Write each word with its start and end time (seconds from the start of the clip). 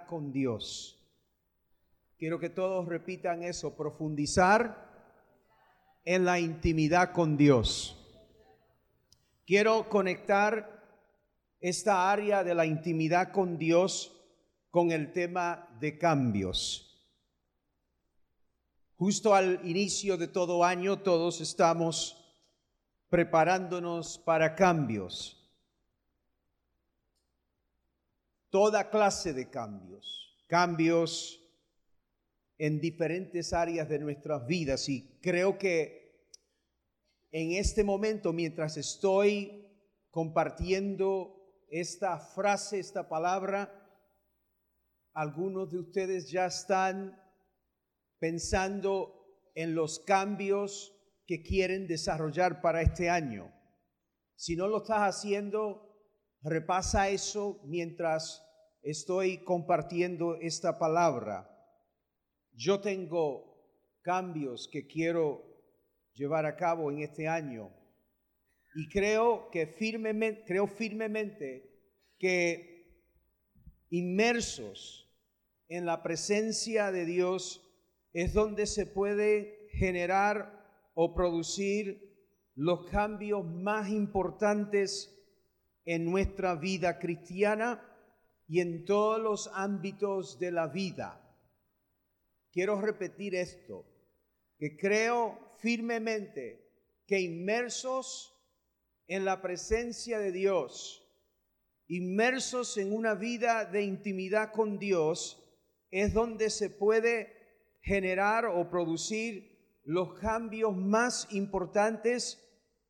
con 0.00 0.32
Dios. 0.32 1.00
Quiero 2.18 2.38
que 2.38 2.50
todos 2.50 2.86
repitan 2.86 3.42
eso, 3.42 3.76
profundizar 3.76 4.84
en 6.04 6.24
la 6.24 6.38
intimidad 6.38 7.12
con 7.12 7.36
Dios. 7.36 7.96
Quiero 9.46 9.88
conectar 9.88 10.74
esta 11.60 12.10
área 12.10 12.44
de 12.44 12.54
la 12.54 12.66
intimidad 12.66 13.32
con 13.32 13.58
Dios 13.58 14.12
con 14.70 14.90
el 14.90 15.12
tema 15.12 15.68
de 15.80 15.98
cambios. 15.98 16.84
Justo 18.96 19.34
al 19.34 19.60
inicio 19.64 20.16
de 20.16 20.28
todo 20.28 20.64
año 20.64 20.98
todos 20.98 21.40
estamos 21.40 22.16
preparándonos 23.08 24.18
para 24.18 24.54
cambios. 24.54 25.33
Toda 28.54 28.88
clase 28.88 29.32
de 29.32 29.50
cambios. 29.50 30.32
Cambios 30.46 31.42
en 32.56 32.80
diferentes 32.80 33.52
áreas 33.52 33.88
de 33.88 33.98
nuestras 33.98 34.46
vidas 34.46 34.88
y 34.88 35.18
creo 35.20 35.58
que 35.58 36.28
en 37.32 37.50
este 37.50 37.82
momento, 37.82 38.32
mientras 38.32 38.76
estoy 38.76 39.66
compartiendo 40.08 41.66
esta 41.68 42.20
frase, 42.20 42.78
esta 42.78 43.08
palabra, 43.08 43.90
algunos 45.14 45.72
de 45.72 45.80
ustedes 45.80 46.30
ya 46.30 46.46
están 46.46 47.20
pensando 48.20 49.50
en 49.56 49.74
los 49.74 49.98
cambios 49.98 50.96
que 51.26 51.42
quieren 51.42 51.88
desarrollar 51.88 52.60
para 52.60 52.82
este 52.82 53.10
año. 53.10 53.52
Si 54.36 54.54
no 54.54 54.68
lo 54.68 54.76
estás 54.76 55.00
haciendo, 55.00 55.92
repasa 56.40 57.08
eso 57.08 57.60
mientras 57.64 58.43
estoy 58.84 59.38
compartiendo 59.38 60.36
esta 60.36 60.78
palabra. 60.78 61.50
Yo 62.52 62.80
tengo 62.80 63.58
cambios 64.02 64.68
que 64.70 64.86
quiero 64.86 65.42
llevar 66.12 66.44
a 66.44 66.54
cabo 66.54 66.92
en 66.92 67.00
este 67.00 67.26
año. 67.26 67.70
Y 68.76 68.88
creo 68.88 69.50
que 69.50 69.66
firmemente, 69.66 70.44
creo 70.46 70.66
firmemente 70.66 71.70
que 72.18 72.74
inmersos 73.88 75.10
en 75.68 75.86
la 75.86 76.02
presencia 76.02 76.92
de 76.92 77.06
Dios 77.06 77.62
es 78.12 78.34
donde 78.34 78.66
se 78.66 78.84
puede 78.84 79.66
generar 79.70 80.62
o 80.94 81.14
producir 81.14 82.12
los 82.54 82.86
cambios 82.90 83.44
más 83.44 83.88
importantes 83.88 85.10
en 85.86 86.04
nuestra 86.04 86.54
vida 86.54 86.98
cristiana 86.98 87.82
y 88.46 88.60
en 88.60 88.84
todos 88.84 89.20
los 89.20 89.50
ámbitos 89.54 90.38
de 90.38 90.52
la 90.52 90.66
vida. 90.68 91.20
Quiero 92.52 92.80
repetir 92.80 93.34
esto, 93.34 93.84
que 94.58 94.76
creo 94.76 95.38
firmemente 95.58 96.64
que 97.06 97.20
inmersos 97.20 98.34
en 99.06 99.24
la 99.24 99.42
presencia 99.42 100.18
de 100.18 100.32
Dios, 100.32 101.04
inmersos 101.88 102.76
en 102.78 102.92
una 102.92 103.14
vida 103.14 103.64
de 103.64 103.82
intimidad 103.82 104.52
con 104.52 104.78
Dios, 104.78 105.40
es 105.90 106.12
donde 106.12 106.50
se 106.50 106.70
puede 106.70 107.32
generar 107.82 108.46
o 108.46 108.68
producir 108.70 109.80
los 109.84 110.14
cambios 110.14 110.74
más 110.74 111.28
importantes, 111.32 112.40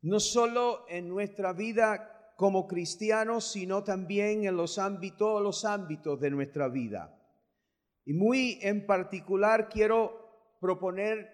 no 0.02 0.20
solo 0.20 0.86
en 0.88 1.08
nuestra 1.08 1.52
vida 1.52 2.13
como 2.36 2.66
cristianos, 2.66 3.52
sino 3.52 3.84
también 3.84 4.44
en 4.44 4.56
los 4.56 4.78
ámbitos, 4.78 5.40
los 5.42 5.64
ámbitos 5.64 6.20
de 6.20 6.30
nuestra 6.30 6.68
vida. 6.68 7.20
Y 8.04 8.12
muy 8.12 8.58
en 8.62 8.86
particular 8.86 9.68
quiero 9.68 10.56
proponer 10.60 11.30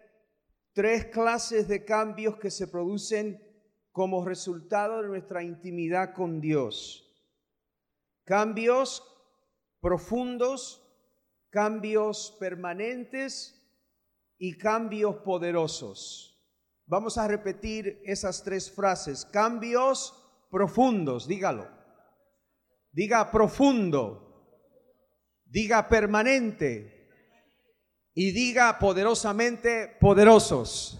tres 0.72 1.06
clases 1.06 1.68
de 1.68 1.84
cambios 1.84 2.36
que 2.36 2.50
se 2.50 2.68
producen 2.68 3.40
como 3.92 4.24
resultado 4.24 5.02
de 5.02 5.08
nuestra 5.08 5.42
intimidad 5.42 6.14
con 6.14 6.40
Dios. 6.40 7.06
Cambios 8.24 9.02
profundos, 9.80 10.86
cambios 11.50 12.36
permanentes 12.38 13.56
y 14.38 14.56
cambios 14.56 15.16
poderosos. 15.16 16.30
Vamos 16.86 17.18
a 17.18 17.26
repetir 17.26 18.00
esas 18.04 18.42
tres 18.42 18.70
frases. 18.70 19.24
Cambios 19.24 20.19
profundos, 20.50 21.26
dígalo. 21.26 21.68
Diga 22.92 23.30
profundo 23.30 24.30
diga 25.50 25.88
permanente 25.88 27.08
y 28.14 28.30
diga 28.30 28.78
poderosamente 28.78 29.88
poderosos. 30.00 30.98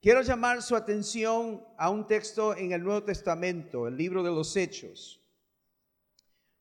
Quiero 0.00 0.22
llamar 0.22 0.62
su 0.62 0.74
atención 0.74 1.64
a 1.78 1.90
un 1.90 2.06
texto 2.06 2.56
en 2.56 2.72
el 2.72 2.82
Nuevo 2.82 3.04
Testamento, 3.04 3.86
el 3.86 3.96
libro 3.96 4.22
de 4.22 4.30
los 4.30 4.56
Hechos. 4.56 5.20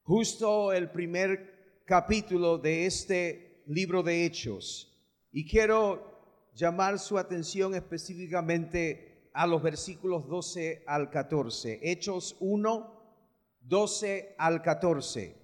Justo 0.04 0.74
el 0.74 0.92
primer 0.92 1.84
capítulo 1.86 2.58
de 2.58 2.86
este 2.86 3.64
libro 3.68 4.04
de 4.04 4.26
Hechos. 4.26 4.88
Y 5.32 5.48
quiero 5.48 6.50
llamar 6.54 7.00
su 7.00 7.18
atención 7.18 7.74
específicamente 7.74 9.11
a 9.34 9.48
los 9.48 9.62
versículos 9.62 10.28
12 10.28 10.84
al 10.88 11.10
14. 11.10 11.80
Hechos 11.82 12.36
1, 12.40 13.02
12 13.62 14.36
al 14.38 14.62
14. 14.62 15.36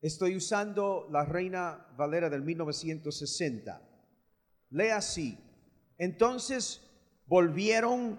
Estoy 0.00 0.36
usando 0.36 1.08
la 1.10 1.24
Reina 1.24 1.86
Valera 1.96 2.28
del 2.28 2.42
1960. 2.42 3.80
Lea 4.70 4.96
así. 4.96 5.38
Entonces 5.98 6.90
volvieron 7.26 8.18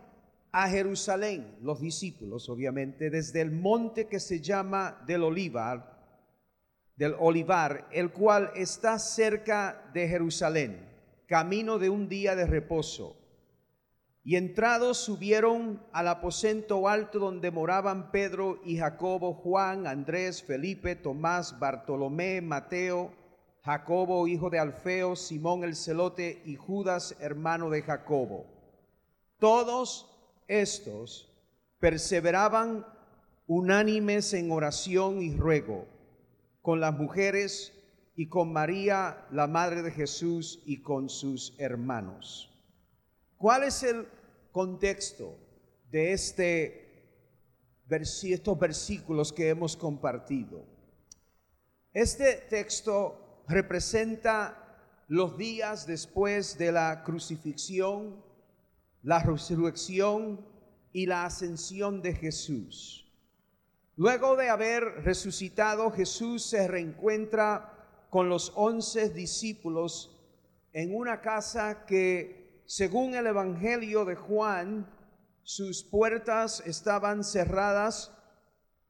a 0.52 0.69
Jerusalén, 0.69 1.58
los 1.62 1.81
discípulos, 1.81 2.47
obviamente, 2.47 3.09
desde 3.09 3.42
el 3.42 3.52
monte 3.52 4.08
que 4.08 4.19
se 4.19 4.40
llama 4.40 5.03
del 5.08 5.24
Olivar, 5.24 5.94
del 6.96 7.16
Olivar, 7.19 7.90
el 7.92 8.12
cual 8.12 8.52
está 8.56 9.00
cerca 9.00 9.90
de 9.94 10.08
Jerusalén, 10.08 10.88
camino 11.25 11.80
de 11.80 11.90
un 11.90 12.08
día 12.08 12.36
de 12.36 12.46
reposo. 12.46 13.23
Y 14.26 14.38
entrados 14.38 15.00
subieron 15.00 15.86
al 15.92 16.08
aposento 16.08 16.88
alto 16.88 17.20
donde 17.20 17.52
moraban 17.52 18.10
Pedro 18.12 18.62
y 18.64 18.78
Jacobo, 18.78 19.34
Juan, 19.34 19.86
Andrés, 19.86 20.42
Felipe, 20.42 20.96
Tomás, 20.96 21.60
Bartolomé, 21.60 22.40
Mateo, 22.42 23.12
Jacobo, 23.64 24.28
hijo 24.28 24.50
de 24.50 24.60
Alfeo, 24.60 25.18
Simón 25.18 25.66
el 25.66 25.76
celote 25.76 26.42
y 26.46 26.56
Judas, 26.56 27.18
hermano 27.20 27.70
de 27.70 27.82
Jacobo. 27.82 28.46
Todos 29.40 30.10
estos 30.48 31.30
perseveraban 31.80 32.86
unánimes 33.46 34.34
en 34.34 34.52
oración 34.52 35.22
y 35.22 35.36
ruego 35.36 35.86
con 36.62 36.80
las 36.80 36.98
mujeres 36.98 37.74
y 38.16 38.30
con 38.30 38.54
María, 38.54 39.26
la 39.32 39.48
madre 39.48 39.82
de 39.82 39.92
Jesús, 39.92 40.62
y 40.66 40.82
con 40.82 41.10
sus 41.10 41.56
hermanos. 41.60 42.53
¿Cuál 43.44 43.64
es 43.64 43.84
el 43.84 44.08
contexto 44.54 45.38
de 45.92 46.13
este, 46.13 47.10
estos 47.90 48.57
versículos 48.57 49.34
que 49.34 49.50
hemos 49.50 49.75
compartido? 49.75 50.66
Este 51.92 52.36
texto 52.50 53.44
representa 53.50 54.78
los 55.10 55.38
días 55.38 55.86
después 55.86 56.57
de 56.57 56.72
la 56.72 57.04
crucifixión, 57.04 58.24
la 59.01 59.22
resurrección 59.22 60.40
y 60.94 61.06
la 61.06 61.25
ascensión 61.25 62.01
de 62.01 62.13
Jesús. 62.13 63.12
Luego 63.98 64.38
de 64.38 64.48
haber 64.48 64.86
resucitado, 65.04 65.92
Jesús 65.92 66.45
se 66.45 66.66
reencuentra 66.66 68.07
con 68.10 68.30
los 68.30 68.54
once 68.56 69.10
discípulos 69.10 70.18
en 70.72 70.95
una 70.95 71.19
casa 71.19 71.86
que 71.86 72.43
según 72.65 73.15
el 73.15 73.27
Evangelio 73.27 74.06
de 74.06 74.15
Juan, 74.15 74.88
sus 75.44 75.83
puertas 75.83 76.63
estaban 76.65 77.24
cerradas 77.24 78.12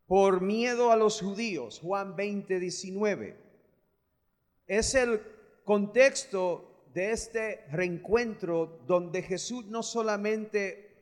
por 0.06 0.42
miedo 0.42 0.92
a 0.92 0.96
los 0.96 1.22
judíos. 1.22 1.80
Juan 1.80 2.16
20, 2.16 2.60
19. 2.60 3.38
Es 4.68 4.94
el 4.96 5.22
contexto 5.64 6.88
de 6.94 7.12
este 7.12 7.66
reencuentro 7.72 8.84
donde 8.86 9.24
Jesús 9.24 9.66
no 9.66 9.82
solamente 9.82 10.94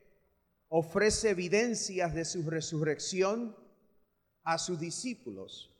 ofrece 0.70 1.32
evidencias 1.32 2.16
de 2.16 2.24
su 2.24 2.50
resurrección 2.50 3.56
a 4.44 4.58
sus 4.58 4.80
discípulos, 4.80 5.76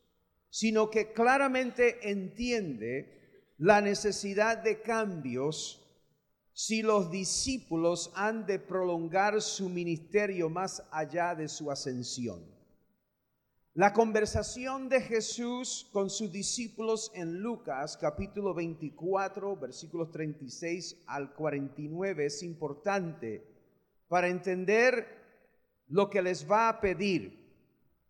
sino 0.50 0.90
que 0.90 1.14
claramente 1.14 2.12
entiende 2.12 3.54
la 3.58 3.80
necesidad 3.80 4.58
de 4.58 4.82
cambios 4.82 5.81
si 6.54 6.82
los 6.82 7.10
discípulos 7.10 8.12
han 8.16 8.46
de 8.46 8.60
prolongar 8.60 9.42
su 9.42 9.70
ministerio 9.70 10.50
más 10.50 10.84
allá 10.92 11.34
de 11.36 11.48
su 11.48 11.72
ascensión. 11.72 12.44
La 13.74 13.94
conversación 13.94 14.90
de 14.90 15.00
Jesús 15.00 15.88
con 15.94 16.10
sus 16.10 16.30
discípulos 16.30 17.10
en 17.16 17.40
Lucas 17.40 17.96
capítulo 17.96 18.54
24 18.54 19.56
versículos 19.56 20.12
36 20.12 21.04
al 21.08 21.34
49 21.34 22.26
es 22.26 22.44
importante 22.44 23.48
para 24.10 24.28
entender 24.28 25.08
lo 25.88 26.10
que 26.10 26.22
les 26.22 26.50
va 26.52 26.68
a 26.68 26.82
pedir, 26.82 27.40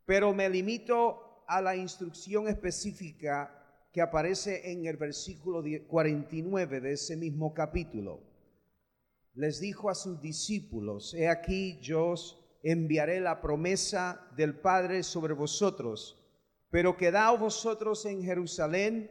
pero 0.04 0.34
me 0.34 0.50
limito 0.50 1.44
a 1.48 1.62
la 1.62 1.76
instrucción 1.76 2.48
específica 2.48 3.56
que 3.92 4.02
aparece 4.02 4.72
en 4.72 4.88
el 4.88 4.98
versículo 4.98 5.64
49 5.88 6.82
de 6.82 6.94
ese 6.94 7.16
mismo 7.16 7.54
capítulo. 7.54 8.31
Les 9.34 9.60
dijo 9.60 9.90
a 9.90 9.96
sus 9.96 10.22
discípulos, 10.22 11.14
he 11.14 11.28
aquí 11.28 11.80
yo 11.82 12.16
enviaré 12.64 13.20
la 13.20 13.42
promesa 13.42 14.28
del 14.36 14.60
Padre 14.60 15.04
sobre 15.04 15.34
vosotros, 15.34 16.20
pero 16.70 16.98
quedaos 16.98 17.40
vosotros 17.40 18.06
en 18.06 18.24
Jerusalén 18.24 19.10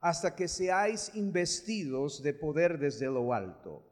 hasta 0.00 0.36
que 0.36 0.48
seáis 0.48 1.12
investidos 1.14 2.22
de 2.22 2.34
poder 2.34 2.78
desde 2.78 3.06
lo 3.06 3.32
alto. 3.32 3.82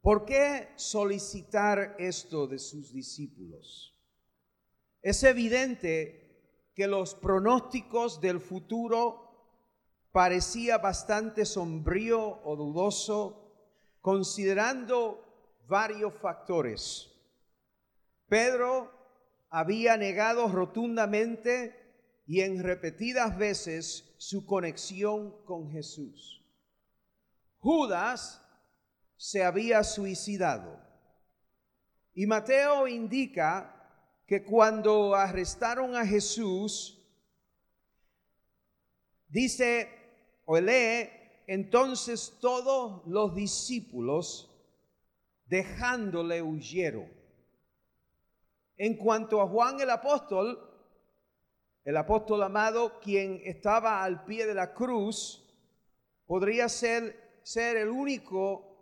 ¿Por 0.00 0.24
qué 0.24 0.68
solicitar 0.76 1.96
esto 1.98 2.46
de 2.46 2.58
sus 2.58 2.92
discípulos? 2.92 3.98
Es 5.02 5.22
evidente 5.24 6.70
que 6.74 6.86
los 6.86 7.14
pronósticos 7.14 8.20
del 8.20 8.40
futuro 8.40 9.24
parecía 10.12 10.78
bastante 10.78 11.44
sombrío 11.44 12.40
o 12.44 12.54
dudoso, 12.56 13.43
considerando 14.04 15.24
varios 15.66 16.12
factores. 16.12 17.10
Pedro 18.28 18.92
había 19.48 19.96
negado 19.96 20.46
rotundamente 20.48 22.22
y 22.26 22.42
en 22.42 22.62
repetidas 22.62 23.38
veces 23.38 24.14
su 24.18 24.44
conexión 24.44 25.42
con 25.46 25.70
Jesús. 25.70 26.44
Judas 27.60 28.42
se 29.16 29.42
había 29.42 29.82
suicidado. 29.82 30.78
Y 32.12 32.26
Mateo 32.26 32.86
indica 32.86 33.88
que 34.26 34.44
cuando 34.44 35.14
arrestaron 35.14 35.96
a 35.96 36.04
Jesús, 36.04 37.02
dice 39.28 39.88
o 40.44 40.60
lee, 40.60 41.08
entonces 41.46 42.36
todos 42.40 43.02
los 43.06 43.34
discípulos 43.34 44.50
dejándole 45.46 46.42
huyeron. 46.42 47.12
En 48.76 48.96
cuanto 48.96 49.40
a 49.40 49.48
Juan 49.48 49.80
el 49.80 49.90
apóstol, 49.90 50.58
el 51.84 51.96
apóstol 51.96 52.42
amado, 52.42 52.98
quien 53.00 53.40
estaba 53.44 54.02
al 54.02 54.24
pie 54.24 54.46
de 54.46 54.54
la 54.54 54.72
cruz, 54.72 55.44
podría 56.26 56.68
ser, 56.68 57.40
ser 57.42 57.76
el 57.76 57.90
único 57.90 58.74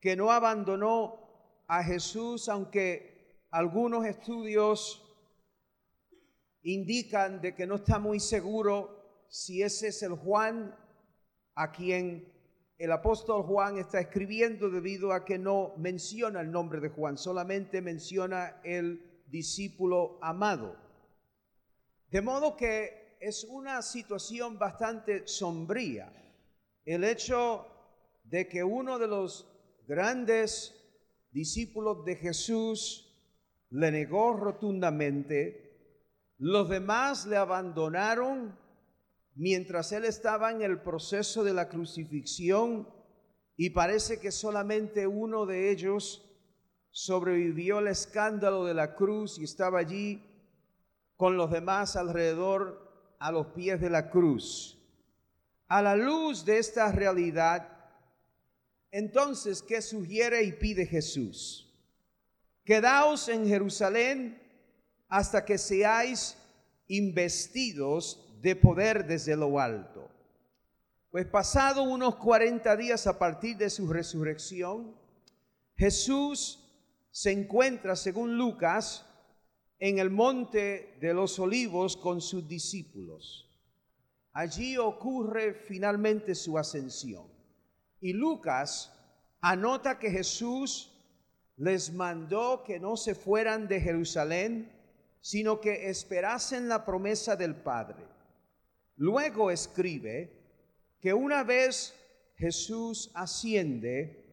que 0.00 0.16
no 0.16 0.32
abandonó 0.32 1.64
a 1.68 1.84
Jesús, 1.84 2.48
aunque 2.48 3.44
algunos 3.50 4.04
estudios 4.04 5.06
indican 6.62 7.40
de 7.40 7.54
que 7.54 7.66
no 7.66 7.76
está 7.76 7.98
muy 7.98 8.20
seguro 8.20 9.24
si 9.28 9.62
ese 9.62 9.88
es 9.88 10.02
el 10.02 10.14
Juan 10.14 10.76
a 11.54 11.72
quien 11.72 12.32
el 12.78 12.92
apóstol 12.92 13.42
Juan 13.42 13.76
está 13.76 14.00
escribiendo 14.00 14.70
debido 14.70 15.12
a 15.12 15.24
que 15.24 15.38
no 15.38 15.74
menciona 15.76 16.40
el 16.40 16.50
nombre 16.50 16.80
de 16.80 16.88
Juan, 16.88 17.18
solamente 17.18 17.82
menciona 17.82 18.60
el 18.64 19.22
discípulo 19.26 20.18
amado. 20.22 20.76
De 22.10 22.22
modo 22.22 22.56
que 22.56 23.16
es 23.20 23.44
una 23.44 23.82
situación 23.82 24.58
bastante 24.58 25.28
sombría 25.28 26.10
el 26.84 27.04
hecho 27.04 27.66
de 28.24 28.48
que 28.48 28.64
uno 28.64 28.98
de 28.98 29.06
los 29.06 29.46
grandes 29.86 30.74
discípulos 31.30 32.04
de 32.04 32.16
Jesús 32.16 33.06
le 33.70 33.92
negó 33.92 34.32
rotundamente, 34.32 36.34
los 36.38 36.68
demás 36.68 37.26
le 37.26 37.36
abandonaron 37.36 38.58
mientras 39.40 39.90
él 39.92 40.04
estaba 40.04 40.50
en 40.50 40.60
el 40.60 40.82
proceso 40.82 41.42
de 41.42 41.54
la 41.54 41.66
crucifixión 41.66 42.86
y 43.56 43.70
parece 43.70 44.20
que 44.20 44.30
solamente 44.30 45.06
uno 45.06 45.46
de 45.46 45.70
ellos 45.70 46.30
sobrevivió 46.90 47.78
el 47.78 47.88
escándalo 47.88 48.66
de 48.66 48.74
la 48.74 48.94
cruz 48.94 49.38
y 49.38 49.44
estaba 49.44 49.78
allí 49.78 50.22
con 51.16 51.38
los 51.38 51.50
demás 51.50 51.96
alrededor 51.96 53.16
a 53.18 53.32
los 53.32 53.46
pies 53.46 53.80
de 53.80 53.88
la 53.88 54.10
cruz. 54.10 54.78
A 55.68 55.80
la 55.80 55.96
luz 55.96 56.44
de 56.44 56.58
esta 56.58 56.92
realidad, 56.92 57.66
entonces, 58.90 59.62
¿qué 59.62 59.80
sugiere 59.80 60.42
y 60.42 60.52
pide 60.52 60.84
Jesús? 60.84 61.66
Quedaos 62.62 63.26
en 63.30 63.46
Jerusalén 63.46 64.38
hasta 65.08 65.46
que 65.46 65.56
seáis 65.56 66.36
investidos 66.88 68.26
de 68.40 68.56
poder 68.56 69.06
desde 69.06 69.36
lo 69.36 69.58
alto. 69.58 70.08
Pues 71.10 71.26
pasado 71.26 71.82
unos 71.82 72.16
40 72.16 72.76
días 72.76 73.06
a 73.06 73.18
partir 73.18 73.56
de 73.56 73.68
su 73.68 73.92
resurrección, 73.92 74.94
Jesús 75.76 76.64
se 77.10 77.32
encuentra, 77.32 77.96
según 77.96 78.38
Lucas, 78.38 79.06
en 79.78 79.98
el 79.98 80.10
monte 80.10 80.96
de 81.00 81.12
los 81.14 81.38
olivos 81.38 81.96
con 81.96 82.20
sus 82.20 82.46
discípulos. 82.46 83.48
Allí 84.32 84.76
ocurre 84.76 85.54
finalmente 85.54 86.34
su 86.34 86.56
ascensión. 86.56 87.26
Y 88.00 88.12
Lucas 88.12 88.92
anota 89.40 89.98
que 89.98 90.10
Jesús 90.10 90.92
les 91.56 91.92
mandó 91.92 92.62
que 92.62 92.78
no 92.78 92.96
se 92.96 93.14
fueran 93.14 93.68
de 93.68 93.80
Jerusalén, 93.80 94.72
sino 95.20 95.60
que 95.60 95.90
esperasen 95.90 96.68
la 96.68 96.84
promesa 96.84 97.36
del 97.36 97.56
Padre. 97.56 98.19
Luego 99.00 99.50
escribe 99.50 100.30
que 101.00 101.14
una 101.14 101.42
vez 101.42 101.94
Jesús 102.36 103.10
asciende, 103.14 104.26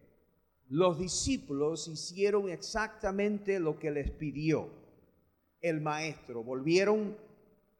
los 0.68 0.98
discípulos 0.98 1.88
hicieron 1.88 2.50
exactamente 2.50 3.60
lo 3.60 3.78
que 3.78 3.90
les 3.90 4.10
pidió 4.10 4.68
el 5.62 5.80
maestro. 5.80 6.42
Volvieron 6.42 7.16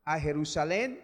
a 0.07 0.19
Jerusalén 0.19 1.03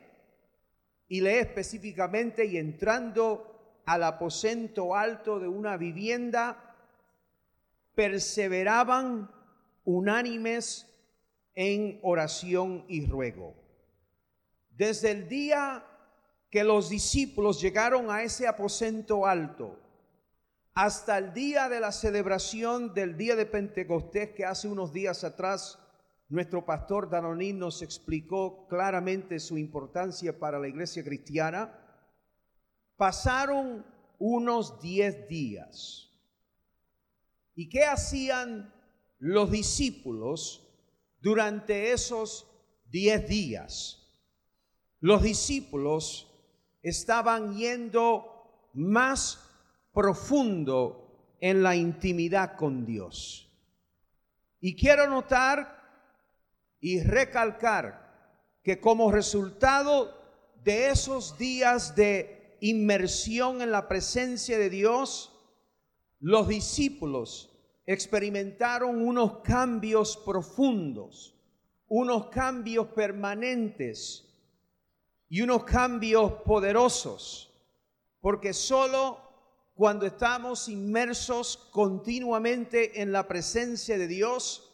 y 1.07 1.21
lee 1.21 1.41
específicamente 1.41 2.47
y 2.47 2.57
entrando 2.57 3.83
al 3.85 4.05
aposento 4.05 4.97
alto 4.97 5.39
de 5.39 5.49
una 5.49 5.77
vivienda, 5.77 6.75
perseveraban 7.95 9.31
unánimes 9.85 10.91
en 11.55 11.99
oración 12.01 12.87
y 12.89 13.05
ruego. 13.05 13.64
Desde 14.77 15.13
el 15.13 15.29
día 15.29 15.87
que 16.51 16.65
los 16.65 16.89
discípulos 16.89 17.61
llegaron 17.61 18.11
a 18.11 18.23
ese 18.23 18.47
aposento 18.47 19.27
alto, 19.27 19.81
hasta 20.75 21.19
el 21.19 21.33
día 21.33 21.69
de 21.69 21.79
la 21.79 21.93
celebración 21.93 22.93
del 22.95 23.17
día 23.17 23.37
de 23.37 23.47
Pentecostés 23.47 24.31
que 24.31 24.45
hace 24.45 24.67
unos 24.67 24.93
días 24.93 25.23
atrás 25.23 25.79
nuestro 26.29 26.65
pastor 26.65 27.09
Danonín 27.09 27.61
nos 27.61 27.83
explicó 27.83 28.67
claramente 28.67 29.39
su 29.39 29.57
importancia 29.57 30.37
para 30.37 30.59
la 30.59 30.67
iglesia 30.67 31.05
cristiana, 31.05 31.79
pasaron 32.97 33.87
unos 34.19 34.81
diez 34.81 35.29
días. 35.29 36.11
¿Y 37.55 37.69
qué 37.69 37.85
hacían 37.85 38.75
los 39.19 39.53
discípulos 39.53 40.69
durante 41.21 41.93
esos 41.93 42.51
diez 42.91 43.29
días? 43.29 44.04
Los 45.05 45.23
discípulos 45.23 46.33
estaban 46.83 47.55
yendo 47.55 48.71
más 48.73 49.39
profundo 49.93 51.37
en 51.41 51.63
la 51.63 51.77
intimidad 51.77 52.57
con 52.57 52.87
Dios. 52.87 53.53
Y 54.61 54.75
quiero 54.75 55.07
notar 55.07 55.79
y 56.81 57.03
recalcar 57.03 58.41
que 58.63 58.81
como 58.81 59.13
resultado 59.13 60.11
de 60.65 60.89
esos 60.89 61.37
días 61.37 61.95
de 61.95 62.57
inmersión 62.63 63.61
en 63.61 63.73
la 63.73 63.87
presencia 63.89 64.57
de 64.57 64.71
Dios, 64.71 65.39
los 66.19 66.49
discípulos 66.49 67.55
experimentaron 67.85 69.07
unos 69.07 69.41
cambios 69.41 70.17
profundos, 70.17 71.39
unos 71.89 72.29
cambios 72.29 72.87
permanentes 72.87 74.24
y 75.29 75.43
unos 75.43 75.65
cambios 75.65 76.33
poderosos, 76.45 77.53
porque 78.21 78.53
solo 78.53 79.21
cuando 79.75 80.07
estamos 80.07 80.69
inmersos 80.69 81.57
continuamente 81.73 83.03
en 83.03 83.11
la 83.11 83.27
presencia 83.27 83.99
de 83.99 84.07
Dios, 84.07 84.71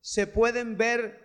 se 0.00 0.26
pueden 0.26 0.76
ver 0.76 1.20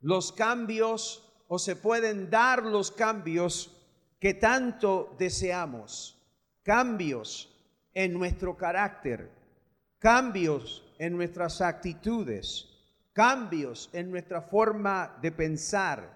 los 0.00 0.32
cambios 0.32 1.22
o 1.48 1.58
se 1.58 1.76
pueden 1.76 2.28
dar 2.28 2.64
los 2.64 2.90
cambios 2.90 3.70
que 4.18 4.34
tanto 4.34 5.14
deseamos. 5.18 6.18
Cambios 6.62 7.54
en 7.94 8.12
nuestro 8.12 8.56
carácter, 8.56 9.30
cambios 9.98 10.84
en 10.98 11.16
nuestras 11.16 11.60
actitudes, 11.60 12.68
cambios 13.12 13.88
en 13.92 14.10
nuestra 14.10 14.42
forma 14.42 15.16
de 15.22 15.30
pensar, 15.30 16.10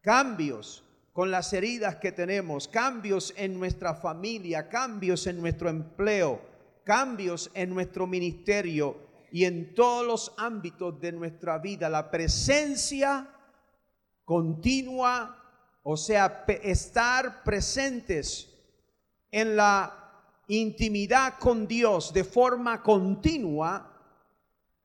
cambios 0.00 0.84
con 1.18 1.32
las 1.32 1.52
heridas 1.52 1.96
que 1.96 2.12
tenemos, 2.12 2.68
cambios 2.68 3.34
en 3.36 3.58
nuestra 3.58 3.92
familia, 3.92 4.68
cambios 4.68 5.26
en 5.26 5.40
nuestro 5.40 5.68
empleo, 5.68 6.40
cambios 6.84 7.50
en 7.54 7.70
nuestro 7.70 8.06
ministerio 8.06 8.96
y 9.32 9.44
en 9.44 9.74
todos 9.74 10.06
los 10.06 10.34
ámbitos 10.36 11.00
de 11.00 11.10
nuestra 11.10 11.58
vida. 11.58 11.88
La 11.88 12.08
presencia 12.08 13.28
continua, 14.24 15.42
o 15.82 15.96
sea, 15.96 16.44
estar 16.62 17.42
presentes 17.42 18.54
en 19.32 19.56
la 19.56 20.22
intimidad 20.46 21.34
con 21.40 21.66
Dios 21.66 22.12
de 22.12 22.22
forma 22.22 22.80
continua, 22.80 23.92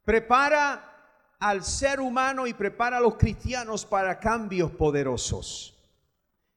prepara 0.03 1.35
al 1.37 1.63
ser 1.63 1.99
humano 1.99 2.47
y 2.47 2.55
prepara 2.55 2.97
a 2.97 3.01
los 3.01 3.17
cristianos 3.17 3.85
para 3.85 4.19
cambios 4.19 4.71
poderosos. 4.71 5.72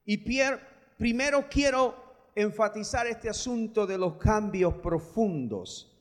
Y 0.06 0.18
primero 0.96 1.48
quiero 1.50 1.94
enfatizar 2.34 3.06
este 3.08 3.28
asunto 3.28 3.86
de 3.86 3.98
los 3.98 4.14
cambios 4.16 4.74
profundos. 4.74 5.92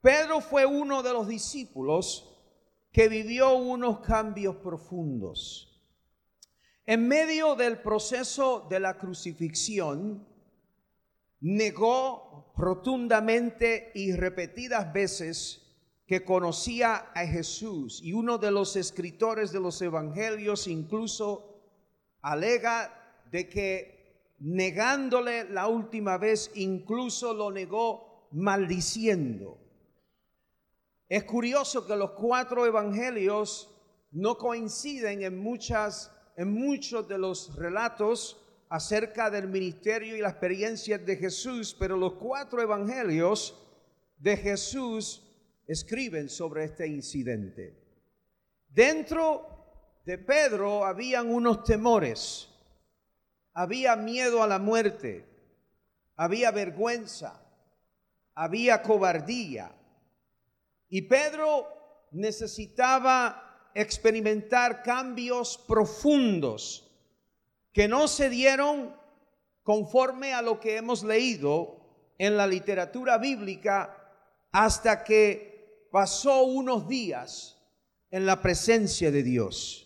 Pedro 0.00 0.40
fue 0.40 0.66
uno 0.66 1.02
de 1.02 1.12
los 1.12 1.28
discípulos 1.28 2.36
que 2.92 3.08
vivió 3.08 3.54
unos 3.54 4.00
cambios 4.00 4.56
profundos. 4.56 5.80
En 6.84 7.06
medio 7.06 7.54
del 7.54 7.80
proceso 7.80 8.66
de 8.70 8.80
la 8.80 8.96
crucifixión, 8.98 10.26
negó 11.40 12.52
rotundamente 12.56 13.92
y 13.94 14.12
repetidas 14.12 14.92
veces 14.92 15.62
que 16.06 16.24
conocía 16.24 17.10
a 17.14 17.26
Jesús 17.26 18.00
y 18.02 18.12
uno 18.12 18.38
de 18.38 18.50
los 18.50 18.76
escritores 18.76 19.52
de 19.52 19.60
los 19.60 19.82
evangelios 19.82 20.68
incluso 20.68 21.55
alega 22.26 22.92
de 23.30 23.48
que 23.48 24.34
negándole 24.40 25.48
la 25.48 25.68
última 25.68 26.18
vez 26.18 26.50
incluso 26.54 27.32
lo 27.32 27.52
negó 27.52 28.28
maldiciendo. 28.32 29.58
Es 31.08 31.22
curioso 31.22 31.86
que 31.86 31.94
los 31.94 32.10
cuatro 32.12 32.66
evangelios 32.66 33.70
no 34.10 34.36
coinciden 34.36 35.22
en 35.22 35.38
muchas 35.38 36.10
en 36.36 36.52
muchos 36.52 37.08
de 37.08 37.16
los 37.16 37.54
relatos 37.56 38.44
acerca 38.68 39.30
del 39.30 39.48
ministerio 39.48 40.16
y 40.16 40.20
la 40.20 40.28
experiencia 40.30 40.98
de 40.98 41.16
Jesús, 41.16 41.74
pero 41.78 41.96
los 41.96 42.14
cuatro 42.14 42.60
evangelios 42.60 43.58
de 44.18 44.36
Jesús 44.36 45.22
escriben 45.66 46.28
sobre 46.28 46.64
este 46.64 46.86
incidente. 46.86 47.74
Dentro 48.68 49.55
de 50.06 50.18
Pedro 50.18 50.84
habían 50.84 51.28
unos 51.28 51.64
temores, 51.64 52.48
había 53.52 53.96
miedo 53.96 54.40
a 54.40 54.46
la 54.46 54.60
muerte, 54.60 55.26
había 56.14 56.52
vergüenza, 56.52 57.42
había 58.32 58.82
cobardía. 58.82 59.72
Y 60.88 61.02
Pedro 61.02 61.66
necesitaba 62.12 63.70
experimentar 63.74 64.84
cambios 64.84 65.58
profundos 65.66 66.88
que 67.72 67.88
no 67.88 68.06
se 68.06 68.30
dieron 68.30 68.94
conforme 69.64 70.34
a 70.34 70.40
lo 70.40 70.60
que 70.60 70.76
hemos 70.76 71.02
leído 71.02 71.80
en 72.16 72.36
la 72.36 72.46
literatura 72.46 73.18
bíblica 73.18 74.14
hasta 74.52 75.02
que 75.02 75.88
pasó 75.90 76.44
unos 76.44 76.86
días 76.86 77.60
en 78.12 78.24
la 78.24 78.40
presencia 78.40 79.10
de 79.10 79.24
Dios. 79.24 79.85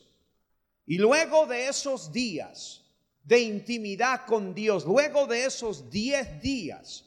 Y 0.91 0.99
luego 0.99 1.47
de 1.47 1.69
esos 1.69 2.11
días 2.11 2.85
de 3.23 3.39
intimidad 3.39 4.27
con 4.27 4.53
Dios, 4.53 4.85
luego 4.85 5.29
de 5.29 5.45
esos 5.45 5.89
diez 5.89 6.43
días 6.43 7.05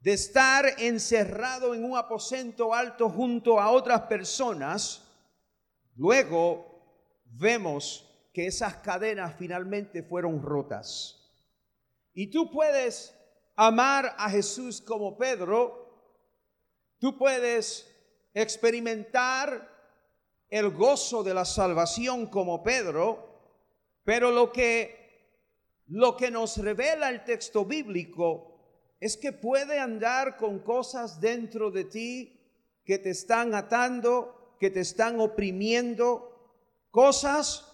de 0.00 0.14
estar 0.14 0.66
encerrado 0.80 1.76
en 1.76 1.84
un 1.84 1.96
aposento 1.96 2.74
alto 2.74 3.08
junto 3.08 3.60
a 3.60 3.70
otras 3.70 4.00
personas, 4.08 5.04
luego 5.94 6.66
vemos 7.26 8.04
que 8.32 8.48
esas 8.48 8.78
cadenas 8.78 9.36
finalmente 9.38 10.02
fueron 10.02 10.42
rotas. 10.42 11.30
Y 12.14 12.26
tú 12.32 12.50
puedes 12.50 13.14
amar 13.54 14.12
a 14.18 14.28
Jesús 14.28 14.80
como 14.80 15.16
Pedro, 15.16 16.18
tú 16.98 17.16
puedes 17.16 17.88
experimentar 18.34 19.72
el 20.50 20.70
gozo 20.70 21.22
de 21.22 21.34
la 21.34 21.44
salvación 21.44 22.26
como 22.26 22.62
Pedro, 22.62 23.28
pero 24.04 24.30
lo 24.30 24.52
que 24.52 25.04
lo 25.88 26.16
que 26.16 26.30
nos 26.30 26.56
revela 26.56 27.10
el 27.10 27.24
texto 27.24 27.64
bíblico 27.64 28.54
es 29.00 29.16
que 29.18 29.32
puede 29.32 29.78
andar 29.78 30.36
con 30.38 30.60
cosas 30.60 31.20
dentro 31.20 31.70
de 31.70 31.84
ti 31.84 32.40
que 32.84 32.98
te 32.98 33.10
están 33.10 33.54
atando, 33.54 34.56
que 34.58 34.70
te 34.70 34.80
están 34.80 35.20
oprimiendo, 35.20 36.30
cosas 36.90 37.70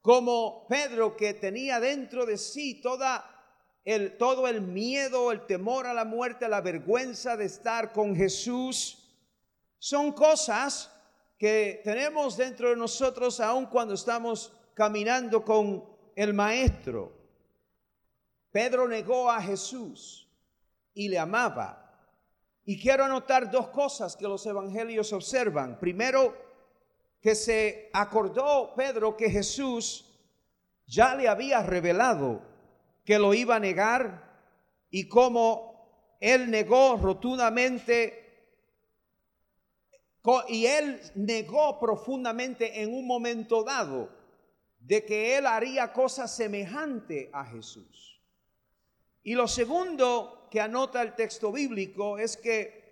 como 0.00 0.66
Pedro 0.68 1.16
que 1.16 1.34
tenía 1.34 1.78
dentro 1.78 2.26
de 2.26 2.36
sí 2.36 2.80
toda 2.80 3.28
el, 3.84 4.16
todo 4.16 4.48
el 4.48 4.60
miedo, 4.60 5.30
el 5.30 5.46
temor 5.46 5.86
a 5.86 5.94
la 5.94 6.04
muerte, 6.04 6.48
la 6.48 6.60
vergüenza 6.60 7.36
de 7.36 7.44
estar 7.44 7.92
con 7.92 8.16
Jesús. 8.16 8.98
Son 9.78 10.12
cosas 10.12 10.90
que 11.42 11.80
tenemos 11.82 12.36
dentro 12.36 12.70
de 12.70 12.76
nosotros 12.76 13.40
aun 13.40 13.66
cuando 13.66 13.94
estamos 13.94 14.52
caminando 14.74 15.44
con 15.44 15.84
el 16.14 16.32
Maestro. 16.32 17.12
Pedro 18.52 18.86
negó 18.86 19.28
a 19.28 19.42
Jesús 19.42 20.30
y 20.94 21.08
le 21.08 21.18
amaba. 21.18 21.98
Y 22.64 22.80
quiero 22.80 23.06
anotar 23.06 23.50
dos 23.50 23.70
cosas 23.70 24.14
que 24.14 24.28
los 24.28 24.46
evangelios 24.46 25.12
observan. 25.12 25.80
Primero, 25.80 26.36
que 27.20 27.34
se 27.34 27.90
acordó 27.92 28.72
Pedro 28.76 29.16
que 29.16 29.28
Jesús 29.28 30.14
ya 30.86 31.16
le 31.16 31.26
había 31.26 31.60
revelado 31.64 32.40
que 33.04 33.18
lo 33.18 33.34
iba 33.34 33.56
a 33.56 33.58
negar 33.58 34.32
y 34.90 35.08
cómo 35.08 36.16
él 36.20 36.52
negó 36.52 36.96
rotundamente 36.98 38.21
y 40.48 40.66
él 40.66 41.00
negó 41.14 41.80
profundamente 41.80 42.82
en 42.82 42.94
un 42.94 43.06
momento 43.06 43.64
dado 43.64 44.08
de 44.80 45.04
que 45.04 45.36
él 45.36 45.46
haría 45.46 45.92
cosas 45.92 46.34
semejante 46.34 47.30
a 47.32 47.44
Jesús. 47.44 48.20
Y 49.24 49.34
lo 49.34 49.48
segundo 49.48 50.48
que 50.50 50.60
anota 50.60 51.02
el 51.02 51.14
texto 51.14 51.50
bíblico 51.52 52.18
es 52.18 52.36
que 52.36 52.82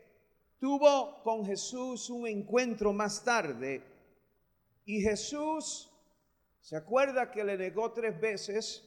tuvo 0.58 1.22
con 1.22 1.44
Jesús 1.46 2.10
un 2.10 2.26
encuentro 2.26 2.92
más 2.92 3.22
tarde 3.24 3.82
y 4.84 5.00
Jesús 5.00 5.90
se 6.60 6.76
acuerda 6.76 7.30
que 7.30 7.44
le 7.44 7.56
negó 7.56 7.92
tres 7.92 8.20
veces 8.20 8.86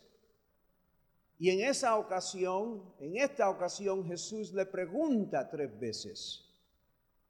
y 1.40 1.50
en 1.50 1.68
esa 1.68 1.98
ocasión, 1.98 2.94
en 3.00 3.18
esta 3.18 3.50
ocasión 3.50 4.06
Jesús 4.06 4.54
le 4.54 4.66
pregunta 4.66 5.50
tres 5.50 5.78
veces, 5.78 6.46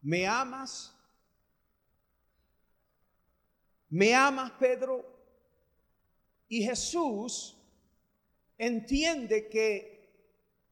¿me 0.01 0.27
amas? 0.27 0.93
¿Me 3.93 4.15
amas, 4.15 4.50
Pedro? 4.53 5.05
Y 6.47 6.63
Jesús 6.63 7.55
entiende 8.57 9.47
que 9.47 10.09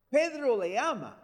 Pedro 0.09 0.59
le 0.59 0.75
ama, 0.75 1.21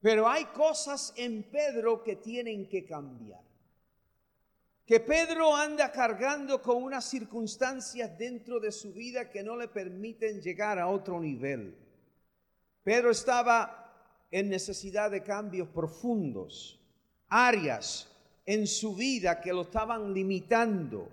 pero 0.00 0.28
hay 0.28 0.46
cosas 0.46 1.14
en 1.16 1.44
Pedro 1.44 2.02
que 2.02 2.16
tienen 2.16 2.68
que 2.68 2.84
cambiar. 2.84 3.40
Que 4.84 4.98
Pedro 4.98 5.54
anda 5.54 5.92
cargando 5.92 6.60
con 6.60 6.82
unas 6.82 7.04
circunstancias 7.04 8.18
dentro 8.18 8.58
de 8.58 8.72
su 8.72 8.92
vida 8.92 9.30
que 9.30 9.44
no 9.44 9.56
le 9.56 9.68
permiten 9.68 10.40
llegar 10.40 10.80
a 10.80 10.88
otro 10.88 11.20
nivel. 11.20 11.78
Pedro 12.82 13.12
estaba 13.12 13.92
en 14.28 14.48
necesidad 14.48 15.12
de 15.12 15.22
cambios 15.22 15.68
profundos, 15.68 16.80
áreas 17.28 18.10
en 18.46 18.66
su 18.66 18.94
vida 18.94 19.40
que 19.40 19.52
lo 19.52 19.62
estaban 19.62 20.12
limitando, 20.12 21.08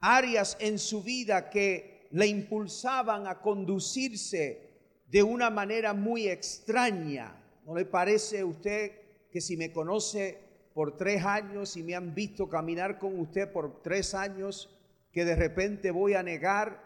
áreas 0.00 0.56
en 0.60 0.78
su 0.78 1.02
vida 1.02 1.48
que 1.48 2.08
le 2.10 2.26
impulsaban 2.26 3.26
a 3.26 3.40
conducirse 3.40 4.60
de 5.08 5.22
una 5.22 5.50
manera 5.50 5.94
muy 5.94 6.28
extraña. 6.28 7.40
¿No 7.64 7.74
le 7.74 7.86
parece 7.86 8.40
a 8.40 8.46
usted 8.46 8.92
que 9.30 9.40
si 9.40 9.56
me 9.56 9.72
conoce 9.72 10.38
por 10.74 10.96
tres 10.96 11.24
años 11.24 11.76
y 11.76 11.82
me 11.82 11.94
han 11.94 12.14
visto 12.14 12.48
caminar 12.48 12.98
con 12.98 13.18
usted 13.18 13.50
por 13.50 13.80
tres 13.82 14.12
años, 14.14 14.68
que 15.12 15.24
de 15.24 15.36
repente 15.36 15.92
voy 15.92 16.14
a 16.14 16.22
negar 16.22 16.82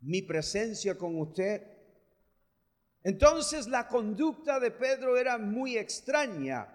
mi 0.00 0.22
presencia 0.22 0.98
con 0.98 1.18
usted. 1.18 1.62
Entonces 3.04 3.68
la 3.68 3.86
conducta 3.86 4.58
de 4.58 4.72
Pedro 4.72 5.16
era 5.16 5.38
muy 5.38 5.78
extraña, 5.78 6.68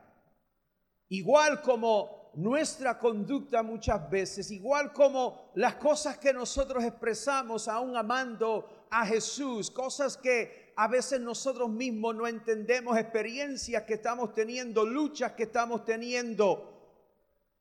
igual 1.10 1.62
como 1.62 2.32
nuestra 2.36 3.00
conducta 3.00 3.64
muchas 3.64 4.10
veces, 4.10 4.52
igual 4.52 4.92
como 4.92 5.52
las 5.56 5.76
cosas 5.76 6.18
que 6.18 6.34
nosotros 6.34 6.84
expresamos 6.84 7.68
aún 7.68 7.96
amando 7.96 8.88
a 8.90 9.06
Jesús, 9.06 9.72
cosas 9.72 10.18
que 10.18 10.74
a 10.76 10.88
veces 10.88 11.20
nosotros 11.22 11.70
mismos 11.70 12.16
no 12.16 12.28
entendemos, 12.28 12.98
experiencias 12.98 13.84
que 13.84 13.96
estamos 13.96 14.34
teniendo, 14.34 14.86
luchas 14.86 15.32
que 15.34 15.44
estamos 15.44 15.86
teniendo, 15.86 16.76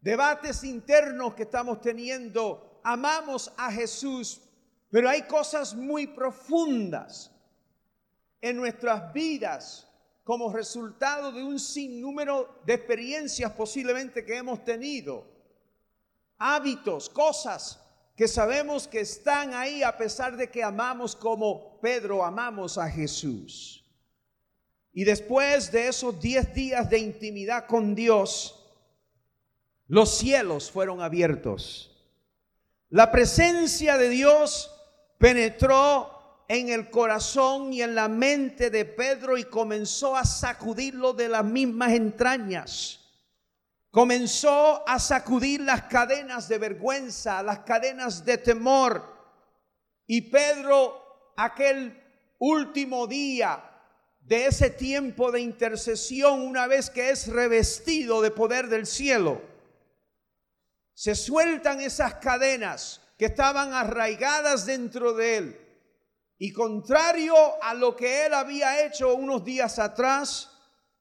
debates 0.01 0.65
internos 0.65 1.35
que 1.35 1.45
estamos 1.45 1.81
teniendo. 1.81 2.81
Amamos 2.83 3.53
a 3.57 3.71
Jesús, 3.71 4.41
pero 4.91 5.09
hay 5.09 5.23
cosas 5.23 5.75
muy 5.75 6.09
profundas 6.09 7.31
en 8.41 8.57
nuestras 8.57 9.13
vidas 9.13 9.89
como 10.25 10.51
resultado 10.51 11.31
de 11.31 11.45
un 11.45 11.61
sinnúmero 11.61 12.61
de 12.65 12.75
experiencias 12.75 13.53
posiblemente 13.53 14.25
que 14.25 14.39
hemos 14.39 14.65
tenido, 14.65 15.27
hábitos, 16.39 17.11
cosas 17.11 17.79
que 18.17 18.27
sabemos 18.27 18.89
que 18.89 19.01
están 19.01 19.55
ahí 19.55 19.83
a 19.83 19.97
pesar 19.97 20.37
de 20.37 20.51
que 20.51 20.63
amamos 20.63 21.15
como 21.15 21.79
Pedro 21.81 22.25
amamos 22.25 22.79
a 22.79 22.89
Jesús. 22.89 23.85
Y 24.93 25.05
después 25.05 25.71
de 25.73 25.89
esos 25.89 26.21
diez 26.21 26.55
días 26.55 26.89
de 26.89 26.99
intimidad 26.99 27.67
con 27.67 27.95
Dios, 27.95 28.65
los 29.89 30.17
cielos 30.17 30.71
fueron 30.71 31.03
abiertos. 31.03 31.91
La 32.89 33.11
presencia 33.11 33.99
de 33.99 34.09
Dios 34.09 34.71
penetró 35.19 36.14
en 36.49 36.69
el 36.69 36.91
corazón 36.91 37.73
y 37.73 37.83
en 37.83 37.95
la 37.95 38.09
mente 38.09 38.71
de 38.71 38.85
Pedro 38.85 39.39
y 39.39 39.45
comenzó 39.45 40.17
a 40.17 40.25
sacudirlo 40.25 41.13
de 41.13 41.29
las 41.29 41.45
mismas 41.45 41.93
entrañas. 41.93 43.01
Comenzó 43.91 44.87
a 44.89 44.99
sacudir 44.99 45.61
las 45.61 45.85
cadenas 45.85 46.49
de 46.49 46.59
vergüenza, 46.59 47.43
las 47.43 47.61
cadenas 47.61 48.25
de 48.25 48.39
temor. 48.39 49.05
Y 50.07 50.23
Pedro, 50.23 51.33
aquel 51.37 52.03
último 52.39 53.07
día 53.07 53.63
de 54.21 54.47
ese 54.47 54.71
tiempo 54.71 55.31
de 55.31 55.41
intercesión, 55.41 56.43
una 56.43 56.67
vez 56.67 56.91
que 56.91 57.11
es 57.11 57.29
revestido 57.29 58.21
de 58.21 58.31
poder 58.31 58.69
del 58.69 58.87
cielo, 58.87 59.41
se 60.93 61.15
sueltan 61.15 61.81
esas 61.81 62.15
cadenas 62.17 63.01
que 63.17 63.27
estaban 63.27 63.73
arraigadas 63.73 64.67
dentro 64.67 65.15
de 65.15 65.37
él 65.37 65.64
y 66.39 66.53
contrario 66.53 67.35
a 67.63 67.75
lo 67.75 67.95
que 67.95 68.27
él 68.27 68.35
había 68.35 68.85
hecho 68.85 69.15
unos 69.15 69.45
días 69.45 69.79
atrás, 69.79 70.51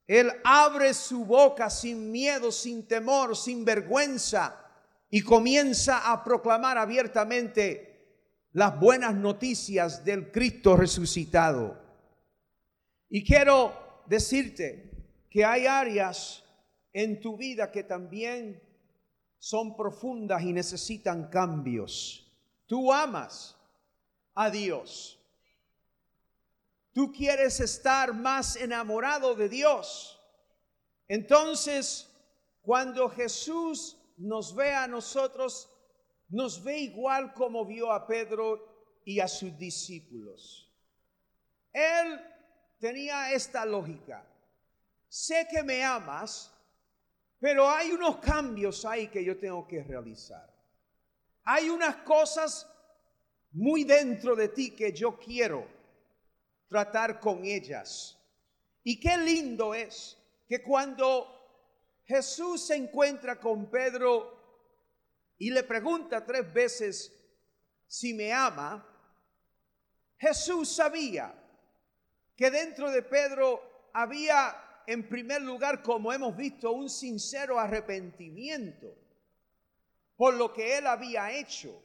él 0.08 0.32
abre 0.44 0.94
su 0.94 1.25
boca 1.25 1.70
sin 1.70 2.12
miedo, 2.12 2.52
sin 2.52 2.88
temor, 2.88 3.36
sin 3.36 3.63
vergüenza 3.66 4.60
y 5.10 5.22
comienza 5.22 6.12
a 6.12 6.24
proclamar 6.24 6.78
abiertamente 6.78 7.93
las 8.52 8.80
buenas 8.80 9.15
noticias 9.15 10.04
del 10.04 10.32
Cristo 10.32 10.76
resucitado. 10.76 11.82
Y 13.10 13.24
quiero 13.24 14.04
decirte 14.06 14.91
que 15.30 15.46
hay 15.46 15.65
áreas 15.65 16.43
en 16.91 17.19
tu 17.19 17.38
vida 17.38 17.72
que 17.72 17.84
también 17.84 18.62
son 19.39 19.76
profundas 19.76 20.43
y 20.43 20.54
necesitan 20.54 21.30
cambios. 21.30 22.32
Tú 22.67 22.93
amas 22.93 23.58
a 24.36 24.50
Dios. 24.50 25.22
Tú 26.93 27.12
quieres 27.12 27.60
estar 27.60 28.13
más 28.13 28.56
enamorado 28.56 29.34
de 29.34 29.49
Dios. 29.49 30.21
Entonces, 31.08 32.08
cuando 32.62 33.10
Jesús 33.10 33.97
nos 34.17 34.56
ve 34.56 34.73
a 34.73 34.88
nosotros, 34.88 35.69
nos 36.29 36.63
ve 36.63 36.77
igual 36.77 37.34
como 37.34 37.65
vio 37.65 37.91
a 37.91 38.06
Pedro 38.06 39.01
y 39.06 39.19
a 39.19 39.27
sus 39.27 39.58
discípulos. 39.58 40.71
Él 41.73 42.21
tenía 42.79 43.32
esta 43.32 43.65
lógica. 43.65 44.23
Sé 45.10 45.47
que 45.49 45.63
me 45.63 45.84
amas, 45.84 46.53
pero 47.39 47.67
hay 47.67 47.91
unos 47.91 48.17
cambios 48.17 48.86
ahí 48.86 49.08
que 49.08 49.23
yo 49.23 49.38
tengo 49.39 49.67
que 49.67 49.84
realizar. 49.84 50.47
Hay 51.43 51.69
unas 51.69 51.97
cosas 51.97 52.69
muy 53.51 53.84
dentro 53.84 54.36
de 54.36 54.49
ti 54.49 54.71
que 54.71 54.93
yo 54.93 55.17
quiero 55.19 55.67
tratar 56.73 57.19
con 57.19 57.45
ellas. 57.45 58.17
Y 58.83 58.99
qué 58.99 59.15
lindo 59.15 59.75
es 59.75 60.17
que 60.47 60.63
cuando 60.63 61.27
Jesús 62.03 62.65
se 62.65 62.75
encuentra 62.75 63.39
con 63.39 63.69
Pedro 63.69 64.36
y 65.38 65.51
le 65.51 65.62
pregunta 65.62 66.25
tres 66.25 66.51
veces 66.51 67.13
si 67.86 68.15
me 68.15 68.33
ama, 68.33 68.83
Jesús 70.17 70.67
sabía 70.67 71.31
que 72.36 72.49
dentro 72.49 72.89
de 72.89 73.03
Pedro 73.03 73.91
había 73.93 74.81
en 74.88 75.07
primer 75.07 75.43
lugar, 75.43 75.83
como 75.83 76.12
hemos 76.12 76.36
visto, 76.36 76.71
un 76.71 76.89
sincero 76.89 77.59
arrepentimiento 77.59 78.97
por 80.15 80.33
lo 80.33 80.51
que 80.51 80.79
él 80.79 80.88
había 80.88 81.31
hecho. 81.31 81.79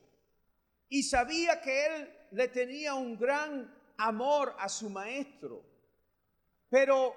Y 0.88 1.02
sabía 1.02 1.60
que 1.60 1.86
él 1.86 2.14
le 2.30 2.48
tenía 2.48 2.94
un 2.94 3.18
gran 3.18 3.77
amor 3.98 4.56
a 4.58 4.68
su 4.68 4.88
maestro. 4.88 5.62
Pero 6.70 7.14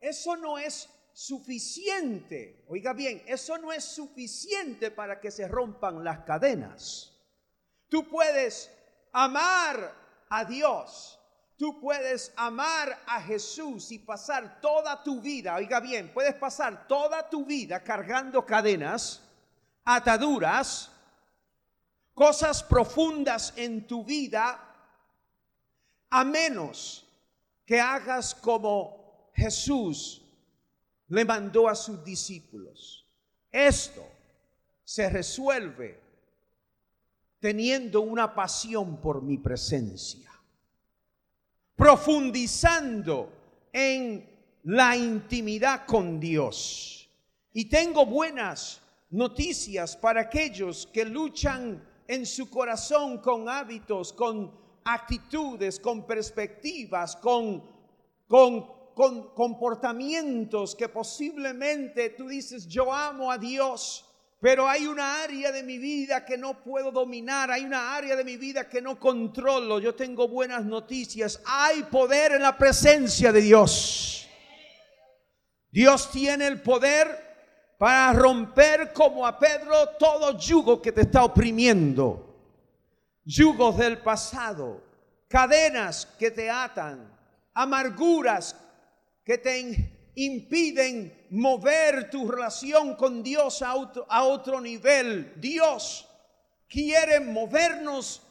eso 0.00 0.36
no 0.36 0.58
es 0.58 0.88
suficiente. 1.12 2.64
Oiga 2.68 2.92
bien, 2.92 3.22
eso 3.26 3.56
no 3.58 3.72
es 3.72 3.84
suficiente 3.84 4.90
para 4.90 5.20
que 5.20 5.30
se 5.30 5.46
rompan 5.46 6.02
las 6.02 6.20
cadenas. 6.20 7.12
Tú 7.88 8.08
puedes 8.08 8.70
amar 9.12 9.94
a 10.28 10.44
Dios. 10.44 11.18
Tú 11.56 11.78
puedes 11.80 12.32
amar 12.34 12.98
a 13.06 13.20
Jesús 13.20 13.92
y 13.92 13.98
pasar 14.00 14.60
toda 14.60 15.00
tu 15.04 15.20
vida, 15.20 15.54
oiga 15.54 15.78
bien, 15.78 16.12
puedes 16.12 16.34
pasar 16.34 16.88
toda 16.88 17.30
tu 17.30 17.44
vida 17.44 17.84
cargando 17.84 18.44
cadenas, 18.44 19.22
ataduras, 19.84 20.90
cosas 22.14 22.64
profundas 22.64 23.52
en 23.54 23.86
tu 23.86 24.02
vida 24.02 24.71
a 26.14 26.24
menos 26.24 27.06
que 27.64 27.80
hagas 27.80 28.34
como 28.34 29.30
Jesús 29.32 30.20
le 31.08 31.24
mandó 31.24 31.70
a 31.70 31.74
sus 31.74 32.04
discípulos. 32.04 33.06
Esto 33.50 34.06
se 34.84 35.08
resuelve 35.08 35.98
teniendo 37.40 38.02
una 38.02 38.34
pasión 38.34 38.98
por 38.98 39.22
mi 39.22 39.38
presencia, 39.38 40.30
profundizando 41.74 43.32
en 43.72 44.28
la 44.64 44.94
intimidad 44.94 45.86
con 45.86 46.20
Dios. 46.20 47.08
Y 47.54 47.64
tengo 47.70 48.04
buenas 48.04 48.82
noticias 49.08 49.96
para 49.96 50.20
aquellos 50.20 50.86
que 50.92 51.06
luchan 51.06 51.82
en 52.06 52.26
su 52.26 52.50
corazón 52.50 53.16
con 53.18 53.48
hábitos, 53.48 54.12
con 54.12 54.61
actitudes, 54.84 55.78
con 55.78 56.06
perspectivas, 56.06 57.16
con, 57.16 57.62
con, 58.26 58.66
con 58.94 59.34
comportamientos 59.34 60.74
que 60.74 60.88
posiblemente 60.88 62.10
tú 62.10 62.28
dices, 62.28 62.66
yo 62.66 62.92
amo 62.92 63.30
a 63.30 63.38
Dios, 63.38 64.04
pero 64.40 64.68
hay 64.68 64.86
una 64.86 65.22
área 65.22 65.52
de 65.52 65.62
mi 65.62 65.78
vida 65.78 66.24
que 66.24 66.36
no 66.36 66.62
puedo 66.64 66.90
dominar, 66.90 67.50
hay 67.50 67.64
una 67.64 67.94
área 67.94 68.16
de 68.16 68.24
mi 68.24 68.36
vida 68.36 68.68
que 68.68 68.82
no 68.82 68.98
controlo. 68.98 69.78
Yo 69.78 69.94
tengo 69.94 70.26
buenas 70.26 70.64
noticias, 70.64 71.40
hay 71.46 71.84
poder 71.84 72.32
en 72.32 72.42
la 72.42 72.58
presencia 72.58 73.30
de 73.30 73.40
Dios. 73.40 74.28
Dios 75.70 76.10
tiene 76.10 76.48
el 76.48 76.60
poder 76.60 77.76
para 77.78 78.12
romper 78.12 78.92
como 78.92 79.26
a 79.26 79.38
Pedro 79.38 79.90
todo 79.98 80.36
yugo 80.38 80.82
que 80.82 80.92
te 80.92 81.02
está 81.02 81.24
oprimiendo 81.24 82.31
yugos 83.24 83.76
del 83.76 83.98
pasado, 83.98 84.82
cadenas 85.28 86.06
que 86.18 86.30
te 86.30 86.50
atan, 86.50 87.10
amarguras 87.54 88.56
que 89.24 89.38
te 89.38 90.10
impiden 90.14 91.26
mover 91.30 92.10
tu 92.10 92.30
relación 92.30 92.96
con 92.96 93.22
Dios 93.22 93.62
a 93.62 93.74
otro, 93.74 94.06
a 94.08 94.24
otro 94.24 94.60
nivel. 94.60 95.32
Dios 95.36 96.06
quiere 96.68 97.20
movernos 97.20 98.22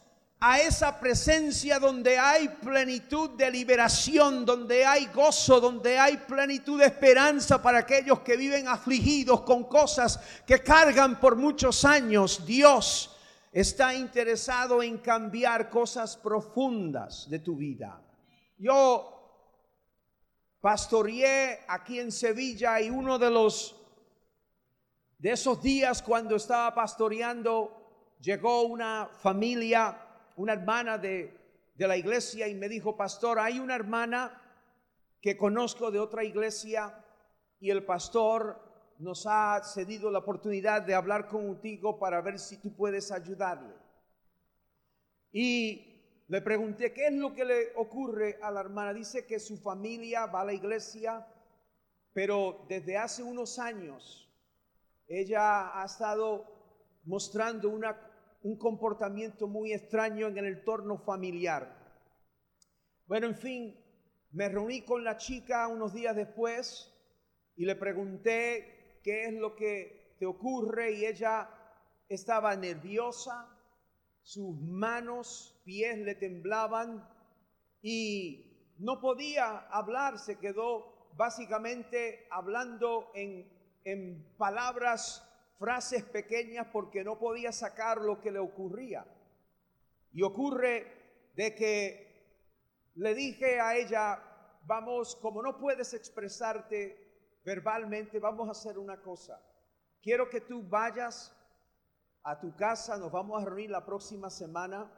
a 0.44 0.60
esa 0.60 1.00
presencia 1.00 1.78
donde 1.78 2.18
hay 2.18 2.50
plenitud 2.50 3.30
de 3.32 3.52
liberación, 3.52 4.44
donde 4.44 4.84
hay 4.84 5.06
gozo, 5.06 5.60
donde 5.60 6.00
hay 6.00 6.18
plenitud 6.18 6.80
de 6.80 6.88
esperanza 6.88 7.62
para 7.62 7.80
aquellos 7.80 8.22
que 8.22 8.36
viven 8.36 8.68
afligidos 8.68 9.42
con 9.42 9.66
cosas 9.66 10.20
que 10.48 10.64
cargan 10.64 11.20
por 11.20 11.36
muchos 11.36 11.86
años. 11.86 12.44
Dios 12.44 13.12
está 13.52 13.94
interesado 13.94 14.82
en 14.82 14.98
cambiar 15.00 15.70
cosas 15.70 16.18
profundas 16.18 17.30
de 17.30 17.40
tu 17.40 17.56
vida. 17.56 18.02
Yo 18.58 19.18
pastoreé 20.62 21.60
aquí 21.68 22.00
en 22.00 22.12
Sevilla 22.12 22.80
y 22.80 22.90
uno 22.90 23.18
de 23.20 23.30
los 23.30 23.76
de 25.18 25.32
esos 25.32 25.62
días 25.62 26.02
cuando 26.02 26.36
estaba 26.36 26.74
pastoreando 26.74 28.16
llegó 28.20 28.64
una 28.64 29.08
familia 29.22 30.08
una 30.36 30.54
hermana 30.54 30.98
de, 30.98 31.40
la 31.78 31.98
iglesia 31.98 32.48
y 32.48 32.54
me 32.54 32.70
dijo, 32.70 32.96
pastor, 32.96 33.40
hay 33.40 33.60
una 33.60 33.74
hermana 33.74 34.40
que 35.20 35.36
conozco 35.36 35.90
de 35.90 36.00
otra 36.00 36.24
iglesia 36.24 37.04
y 37.60 37.72
el 37.72 37.84
pastor 37.84 38.71
nos 39.02 39.26
ha 39.28 39.62
cedido 39.64 40.12
la 40.12 40.20
oportunidad 40.20 40.84
de 40.84 40.94
hablar 40.94 41.28
contigo 41.28 41.98
para 41.98 42.22
ver 42.22 42.40
si 42.40 42.58
tú 42.58 42.74
puedes 42.76 43.12
ayudarle. 43.12 43.74
Y 45.32 46.24
le 46.28 46.42
pregunté, 46.42 46.94
¿qué 46.94 47.08
es 47.08 47.14
lo 47.14 47.34
que 47.34 47.44
le 47.44 47.74
ocurre 47.76 48.40
a 48.42 48.52
la 48.52 48.62
hermana? 48.62 48.94
Dice 48.94 49.26
que 49.26 49.40
su 49.40 49.58
familia 49.58 50.28
va 50.28 50.42
a 50.42 50.46
la 50.46 50.54
iglesia, 50.54 51.28
pero 52.14 52.66
desde 52.70 52.98
hace 52.98 53.24
unos 53.24 53.60
años 53.60 54.30
ella 55.08 55.82
ha 55.82 55.86
estado 55.86 56.46
mostrando 57.04 57.70
una 57.70 58.12
un 58.44 58.58
comportamiento 58.58 59.48
muy 59.48 59.72
extraño 59.72 60.28
en 60.28 60.38
el 60.38 60.46
entorno 60.46 60.98
familiar. 60.98 61.78
Bueno, 63.06 63.28
en 63.28 63.36
fin, 63.36 63.80
me 64.32 64.50
reuní 64.50 64.82
con 64.82 65.04
la 65.04 65.18
chica 65.18 65.68
unos 65.68 65.94
días 65.94 66.16
después 66.16 66.92
y 67.56 67.66
le 67.66 67.76
pregunté 67.76 68.81
qué 69.04 69.26
es 69.26 69.34
lo 69.34 69.56
que 69.56 70.16
te 70.20 70.26
ocurre 70.26 70.92
y 70.92 71.06
ella 71.06 71.50
estaba 72.08 72.56
nerviosa, 72.56 73.48
sus 74.22 74.56
manos, 74.60 75.60
pies 75.66 75.98
le 75.98 76.16
temblaban 76.16 77.08
y 77.82 78.74
no 78.78 79.00
podía 79.00 79.58
hablar, 79.70 80.20
se 80.20 80.38
quedó 80.38 81.10
básicamente 81.16 82.28
hablando 82.30 83.12
en, 83.16 83.52
en 83.84 84.36
palabras 84.38 85.28
frases 85.58 86.04
pequeñas 86.04 86.68
porque 86.72 87.04
no 87.04 87.18
podía 87.20 87.52
sacar 87.52 88.02
lo 88.02 88.20
que 88.20 88.32
le 88.32 88.40
ocurría. 88.40 89.06
Y 90.12 90.24
ocurre 90.24 91.32
de 91.36 91.56
que 91.56 92.12
le 92.96 93.16
dije 93.16 93.60
a 93.60 93.76
ella, 93.76 94.22
vamos, 94.66 95.16
como 95.16 95.42
no 95.42 95.58
puedes 95.58 95.94
expresarte 95.94 97.01
verbalmente, 97.44 98.20
vamos 98.20 98.48
a 98.48 98.52
hacer 98.52 98.78
una 98.78 99.02
cosa. 99.02 99.42
Quiero 100.02 100.30
que 100.30 100.42
tú 100.42 100.64
vayas 100.68 101.36
a 102.24 102.40
tu 102.40 102.56
casa, 102.56 102.98
nos 102.98 103.12
vamos 103.12 103.42
a 103.42 103.46
reunir 103.46 103.70
la 103.70 103.86
próxima 103.86 104.30
semana 104.30 104.92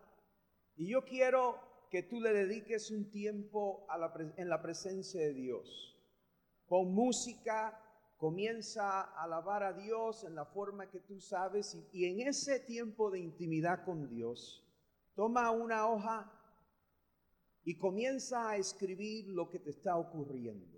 y 0.76 0.90
yo 0.90 1.04
quiero 1.04 1.60
que 1.90 2.04
tú 2.04 2.20
le 2.20 2.34
dediques 2.34 2.90
un 2.90 3.10
tiempo 3.12 3.86
en 4.38 4.50
la 4.50 4.62
presencia 4.62 5.22
de 5.22 5.34
Dios, 5.34 5.96
con 6.66 6.92
música, 6.94 7.80
comienza 8.18 9.02
a 9.02 9.24
alabar 9.24 9.64
a 9.64 9.74
Dios 9.74 10.24
en 10.24 10.34
la 10.34 10.46
forma 10.46 10.90
que 10.90 11.02
tú 11.02 11.20
sabes 11.20 11.78
y, 11.92 12.06
en 12.06 12.28
ese 12.28 12.60
tiempo 12.62 13.12
de 13.12 13.20
intimidad 13.20 13.84
con 13.86 14.10
Dios, 14.10 14.66
toma 15.14 15.52
una 15.52 15.88
hoja 15.88 16.32
y 17.64 17.78
comienza 17.78 18.50
a 18.50 18.58
escribir 18.58 19.28
lo 19.28 19.50
que 19.50 19.60
te 19.60 19.70
está 19.70 19.98
ocurriendo. 19.98 20.73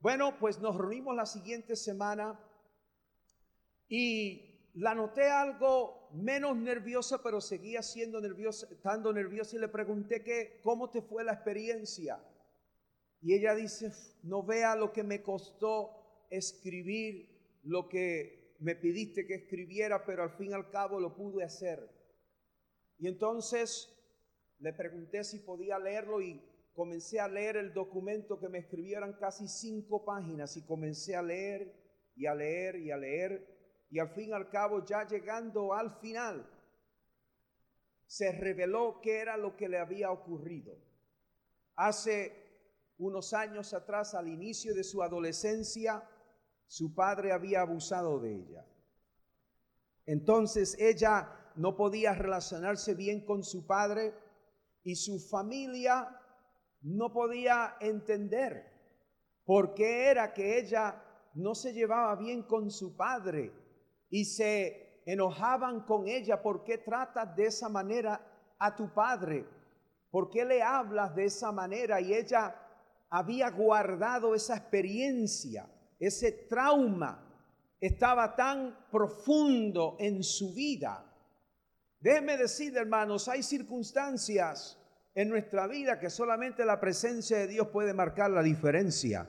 Bueno, 0.00 0.38
pues 0.38 0.58
nos 0.60 0.76
reunimos 0.76 1.14
la 1.14 1.26
siguiente 1.26 1.76
semana 1.76 2.40
y 3.86 4.70
la 4.74 4.94
noté 4.94 5.30
algo 5.30 6.08
menos 6.12 6.56
nerviosa, 6.56 7.22
pero 7.22 7.40
seguía 7.42 7.82
siendo 7.82 8.18
nerviosa, 8.18 8.66
estando 8.70 9.12
nerviosa 9.12 9.56
y 9.56 9.58
le 9.58 9.68
pregunté 9.68 10.24
que 10.24 10.60
cómo 10.62 10.90
te 10.90 11.02
fue 11.02 11.22
la 11.22 11.34
experiencia. 11.34 12.18
Y 13.20 13.34
ella 13.34 13.54
dice, 13.54 13.92
no 14.22 14.42
vea 14.42 14.74
lo 14.74 14.90
que 14.90 15.02
me 15.02 15.22
costó 15.22 16.26
escribir 16.30 17.28
lo 17.64 17.88
que 17.88 18.56
me 18.60 18.74
pidiste 18.74 19.26
que 19.26 19.34
escribiera, 19.34 20.06
pero 20.06 20.22
al 20.22 20.30
fin 20.30 20.50
y 20.50 20.54
al 20.54 20.70
cabo 20.70 20.98
lo 20.98 21.14
pude 21.14 21.44
hacer. 21.44 21.86
Y 22.98 23.06
entonces 23.06 23.94
le 24.60 24.72
pregunté 24.72 25.24
si 25.24 25.40
podía 25.40 25.78
leerlo 25.78 26.22
y 26.22 26.40
comencé 26.74 27.20
a 27.20 27.28
leer 27.28 27.56
el 27.56 27.72
documento 27.72 28.38
que 28.38 28.48
me 28.48 28.58
escribieran 28.58 29.14
casi 29.14 29.48
cinco 29.48 30.04
páginas 30.04 30.56
y 30.56 30.64
comencé 30.64 31.16
a 31.16 31.22
leer 31.22 31.74
y 32.14 32.26
a 32.26 32.34
leer 32.34 32.76
y 32.76 32.90
a 32.90 32.96
leer. 32.96 33.58
Y 33.90 33.98
al 33.98 34.10
fin 34.10 34.30
y 34.30 34.32
al 34.32 34.48
cabo, 34.48 34.84
ya 34.84 35.06
llegando 35.06 35.74
al 35.74 35.98
final, 36.00 36.48
se 38.06 38.32
reveló 38.32 39.00
qué 39.02 39.18
era 39.18 39.36
lo 39.36 39.56
que 39.56 39.68
le 39.68 39.78
había 39.78 40.10
ocurrido. 40.10 40.76
Hace 41.76 42.32
unos 42.98 43.32
años 43.32 43.72
atrás, 43.74 44.14
al 44.14 44.28
inicio 44.28 44.74
de 44.74 44.84
su 44.84 45.02
adolescencia, 45.02 46.08
su 46.66 46.94
padre 46.94 47.32
había 47.32 47.62
abusado 47.62 48.20
de 48.20 48.34
ella. 48.34 48.66
Entonces 50.06 50.76
ella 50.78 51.52
no 51.56 51.76
podía 51.76 52.14
relacionarse 52.14 52.94
bien 52.94 53.24
con 53.24 53.42
su 53.42 53.66
padre 53.66 54.14
y 54.82 54.96
su 54.96 55.18
familia 55.18 56.19
no 56.82 57.12
podía 57.12 57.76
entender 57.80 58.70
por 59.44 59.74
qué 59.74 60.06
era 60.10 60.32
que 60.32 60.58
ella 60.58 61.02
no 61.34 61.54
se 61.54 61.72
llevaba 61.72 62.16
bien 62.16 62.42
con 62.42 62.70
su 62.70 62.96
padre 62.96 63.52
y 64.08 64.24
se 64.24 65.02
enojaban 65.06 65.80
con 65.84 66.08
ella. 66.08 66.42
¿Por 66.42 66.64
qué 66.64 66.78
tratas 66.78 67.34
de 67.36 67.46
esa 67.46 67.68
manera 67.68 68.20
a 68.58 68.74
tu 68.74 68.92
padre? 68.92 69.46
¿Por 70.10 70.30
qué 70.30 70.44
le 70.44 70.62
hablas 70.62 71.14
de 71.14 71.26
esa 71.26 71.52
manera? 71.52 72.00
Y 72.00 72.14
ella 72.14 72.54
había 73.10 73.50
guardado 73.50 74.34
esa 74.34 74.56
experiencia, 74.56 75.68
ese 75.98 76.32
trauma 76.48 77.26
estaba 77.80 78.36
tan 78.36 78.86
profundo 78.90 79.96
en 79.98 80.22
su 80.22 80.54
vida. 80.54 81.06
Déjenme 81.98 82.36
decir, 82.36 82.76
hermanos, 82.76 83.28
hay 83.28 83.42
circunstancias 83.42 84.79
en 85.14 85.28
nuestra 85.28 85.66
vida 85.66 85.98
que 85.98 86.10
solamente 86.10 86.64
la 86.64 86.80
presencia 86.80 87.38
de 87.38 87.46
Dios 87.46 87.68
puede 87.68 87.94
marcar 87.94 88.30
la 88.30 88.42
diferencia. 88.42 89.28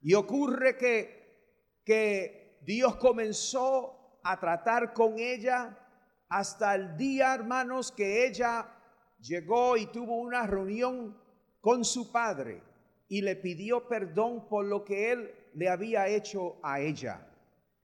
Y 0.00 0.14
ocurre 0.14 0.76
que, 0.76 1.80
que 1.84 2.58
Dios 2.62 2.96
comenzó 2.96 4.20
a 4.22 4.38
tratar 4.38 4.92
con 4.92 5.18
ella 5.18 5.78
hasta 6.28 6.74
el 6.74 6.96
día, 6.96 7.34
hermanos, 7.34 7.92
que 7.92 8.26
ella 8.26 8.68
llegó 9.20 9.76
y 9.76 9.86
tuvo 9.86 10.16
una 10.18 10.46
reunión 10.46 11.16
con 11.60 11.84
su 11.84 12.12
padre 12.12 12.62
y 13.08 13.22
le 13.22 13.36
pidió 13.36 13.88
perdón 13.88 14.48
por 14.48 14.64
lo 14.64 14.84
que 14.84 15.12
él 15.12 15.30
le 15.54 15.68
había 15.68 16.08
hecho 16.08 16.58
a 16.62 16.80
ella. 16.80 17.26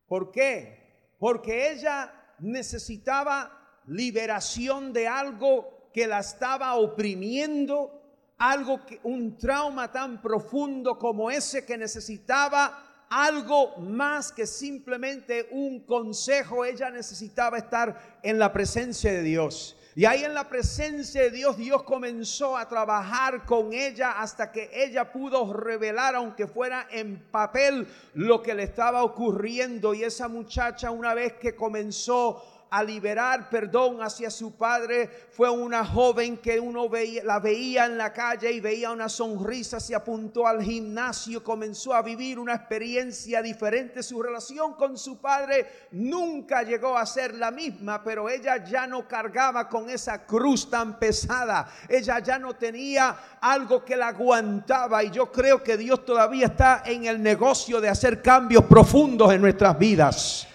¿Por 0.06 0.30
qué? 0.30 1.14
Porque 1.18 1.70
ella 1.70 2.12
necesitaba 2.40 3.80
liberación 3.86 4.92
de 4.92 5.08
algo 5.08 5.71
que 5.92 6.06
la 6.06 6.20
estaba 6.20 6.74
oprimiendo, 6.74 8.00
algo 8.38 8.84
que 8.84 9.00
un 9.04 9.36
trauma 9.38 9.92
tan 9.92 10.20
profundo 10.20 10.98
como 10.98 11.30
ese 11.30 11.64
que 11.64 11.78
necesitaba 11.78 12.92
algo 13.12 13.76
más 13.76 14.32
que 14.32 14.46
simplemente 14.46 15.48
un 15.50 15.80
consejo, 15.80 16.64
ella 16.64 16.90
necesitaba 16.90 17.58
estar 17.58 18.18
en 18.22 18.38
la 18.38 18.52
presencia 18.52 19.12
de 19.12 19.22
Dios. 19.22 19.76
Y 19.94 20.06
ahí 20.06 20.24
en 20.24 20.32
la 20.32 20.48
presencia 20.48 21.20
de 21.20 21.30
Dios, 21.30 21.58
Dios 21.58 21.82
comenzó 21.82 22.56
a 22.56 22.66
trabajar 22.66 23.44
con 23.44 23.74
ella 23.74 24.12
hasta 24.12 24.50
que 24.50 24.70
ella 24.72 25.12
pudo 25.12 25.52
revelar, 25.52 26.14
aunque 26.14 26.46
fuera 26.46 26.88
en 26.90 27.22
papel, 27.30 27.86
lo 28.14 28.42
que 28.42 28.54
le 28.54 28.62
estaba 28.62 29.04
ocurriendo. 29.04 29.92
Y 29.92 30.04
esa 30.04 30.28
muchacha, 30.28 30.90
una 30.90 31.12
vez 31.12 31.34
que 31.34 31.54
comenzó 31.54 32.42
a 32.72 32.82
liberar 32.82 33.50
perdón 33.50 34.02
hacia 34.02 34.30
su 34.30 34.56
padre. 34.56 35.10
Fue 35.30 35.50
una 35.50 35.84
joven 35.84 36.38
que 36.38 36.58
uno 36.58 36.88
veía, 36.88 37.22
la 37.22 37.38
veía 37.38 37.84
en 37.84 37.98
la 37.98 38.14
calle 38.14 38.50
y 38.50 38.60
veía 38.60 38.90
una 38.90 39.10
sonrisa, 39.10 39.78
se 39.78 39.94
apuntó 39.94 40.46
al 40.46 40.62
gimnasio, 40.62 41.44
comenzó 41.44 41.92
a 41.92 42.00
vivir 42.00 42.38
una 42.38 42.54
experiencia 42.54 43.42
diferente. 43.42 44.02
Su 44.02 44.22
relación 44.22 44.72
con 44.72 44.96
su 44.96 45.18
padre 45.18 45.66
nunca 45.90 46.62
llegó 46.62 46.96
a 46.96 47.04
ser 47.04 47.34
la 47.34 47.50
misma, 47.50 48.02
pero 48.02 48.30
ella 48.30 48.64
ya 48.64 48.86
no 48.86 49.06
cargaba 49.06 49.68
con 49.68 49.90
esa 49.90 50.24
cruz 50.24 50.70
tan 50.70 50.98
pesada. 50.98 51.68
Ella 51.86 52.20
ya 52.20 52.38
no 52.38 52.56
tenía 52.56 53.14
algo 53.42 53.84
que 53.84 53.96
la 53.96 54.08
aguantaba 54.08 55.04
y 55.04 55.10
yo 55.10 55.30
creo 55.30 55.62
que 55.62 55.76
Dios 55.76 56.06
todavía 56.06 56.46
está 56.46 56.84
en 56.86 57.04
el 57.04 57.22
negocio 57.22 57.82
de 57.82 57.90
hacer 57.90 58.22
cambios 58.22 58.64
profundos 58.64 59.30
en 59.30 59.42
nuestras 59.42 59.78
vidas. 59.78 60.48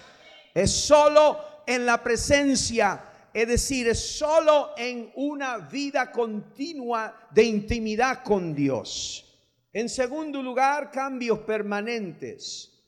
Es 0.51 0.71
solo 0.71 1.47
en 1.67 1.86
la 1.86 2.01
presencia 2.01 3.03
es 3.38 3.47
decir, 3.47 3.95
solo 3.95 4.71
en 4.75 5.12
una 5.13 5.60
vida 5.60 6.12
continua 6.12 7.27
de 7.30 7.43
intimidad 7.43 8.23
con 8.23 8.56
Dios. 8.56 9.23
En 9.71 9.89
segundo 9.89 10.41
lugar, 10.41 10.89
cambios 10.89 11.38
permanentes. 11.41 12.84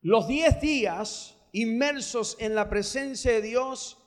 Los 0.00 0.28
diez 0.28 0.60
días 0.60 1.34
inmersos 1.50 2.36
en 2.38 2.54
la 2.54 2.70
presencia 2.70 3.32
de 3.32 3.42
Dios 3.42 3.98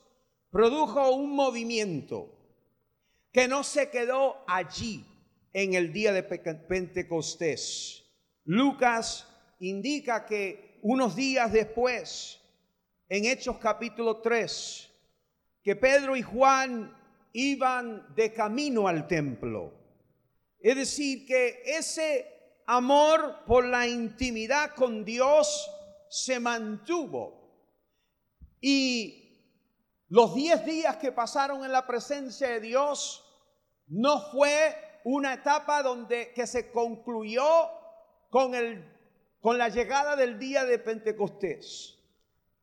produjo 0.50 1.10
un 1.10 1.36
movimiento 1.36 2.34
que 3.30 3.46
no 3.46 3.62
se 3.62 3.90
quedó 3.90 4.42
allí 4.46 5.04
en 5.52 5.74
el 5.74 5.92
día 5.92 6.14
de 6.14 6.22
Pentecostés. 6.22 8.06
Lucas 8.44 9.26
indica 9.58 10.24
que 10.24 10.78
unos 10.80 11.14
días 11.14 11.52
después, 11.52 12.39
en 13.10 13.24
Hechos 13.26 13.58
capítulo 13.58 14.18
3, 14.18 14.88
que 15.62 15.76
Pedro 15.76 16.16
y 16.16 16.22
Juan 16.22 16.96
iban 17.32 18.14
de 18.14 18.32
camino 18.32 18.86
al 18.86 19.08
templo. 19.08 19.74
Es 20.60 20.76
decir, 20.76 21.26
que 21.26 21.60
ese 21.66 22.62
amor 22.66 23.44
por 23.46 23.64
la 23.64 23.86
intimidad 23.86 24.74
con 24.76 25.04
Dios 25.04 25.68
se 26.08 26.38
mantuvo. 26.38 27.50
Y 28.60 29.38
los 30.08 30.34
diez 30.34 30.64
días 30.64 30.96
que 30.96 31.10
pasaron 31.10 31.64
en 31.64 31.72
la 31.72 31.86
presencia 31.86 32.48
de 32.48 32.60
Dios 32.60 33.24
no 33.88 34.20
fue 34.30 34.76
una 35.02 35.34
etapa 35.34 35.82
donde 35.82 36.32
que 36.32 36.46
se 36.46 36.70
concluyó 36.70 37.42
con 38.30 38.54
el 38.54 38.98
con 39.40 39.56
la 39.56 39.68
llegada 39.70 40.16
del 40.16 40.38
día 40.38 40.64
de 40.64 40.78
Pentecostés, 40.78 41.98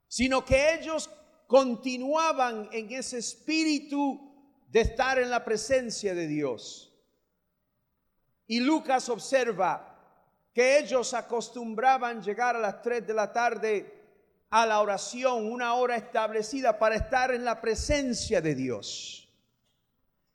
sino 0.07 0.43
que 0.45 0.75
ellos 0.75 1.09
continuaban 1.47 2.69
en 2.71 2.91
ese 2.91 3.19
espíritu 3.19 4.27
de 4.69 4.81
estar 4.81 5.19
en 5.19 5.29
la 5.29 5.43
presencia 5.43 6.13
de 6.13 6.27
Dios. 6.27 6.93
Y 8.47 8.59
Lucas 8.59 9.09
observa 9.09 9.95
que 10.53 10.79
ellos 10.79 11.13
acostumbraban 11.13 12.21
llegar 12.21 12.55
a 12.55 12.59
las 12.59 12.81
3 12.81 13.05
de 13.05 13.13
la 13.13 13.31
tarde 13.31 13.93
a 14.49 14.65
la 14.65 14.79
oración, 14.79 15.51
una 15.51 15.73
hora 15.73 15.97
establecida 15.97 16.79
para 16.79 16.95
estar 16.95 17.33
en 17.33 17.43
la 17.43 17.59
presencia 17.59 18.41
de 18.41 18.55
Dios. 18.55 19.29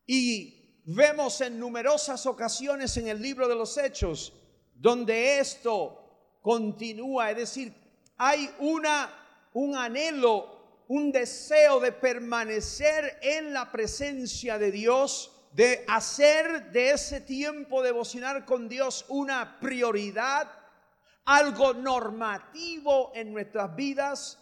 Y 0.06 0.82
vemos 0.84 1.40
en 1.40 1.58
numerosas 1.58 2.26
ocasiones 2.26 2.96
en 2.96 3.08
el 3.08 3.22
libro 3.22 3.48
de 3.48 3.54
los 3.54 3.76
Hechos 3.78 4.34
donde 4.74 5.38
esto 5.38 6.38
continúa, 6.42 7.30
es 7.30 7.36
decir, 7.36 7.72
hay 8.16 8.52
una 8.58 9.21
un 9.54 9.76
anhelo, 9.76 10.84
un 10.88 11.12
deseo 11.12 11.80
de 11.80 11.92
permanecer 11.92 13.18
en 13.22 13.52
la 13.52 13.70
presencia 13.70 14.58
de 14.58 14.70
Dios, 14.70 15.32
de 15.52 15.84
hacer 15.88 16.70
de 16.72 16.92
ese 16.92 17.20
tiempo 17.20 17.82
devocional 17.82 18.44
con 18.44 18.68
Dios 18.68 19.04
una 19.08 19.58
prioridad, 19.60 20.50
algo 21.24 21.74
normativo 21.74 23.12
en 23.14 23.32
nuestras 23.32 23.74
vidas. 23.76 24.38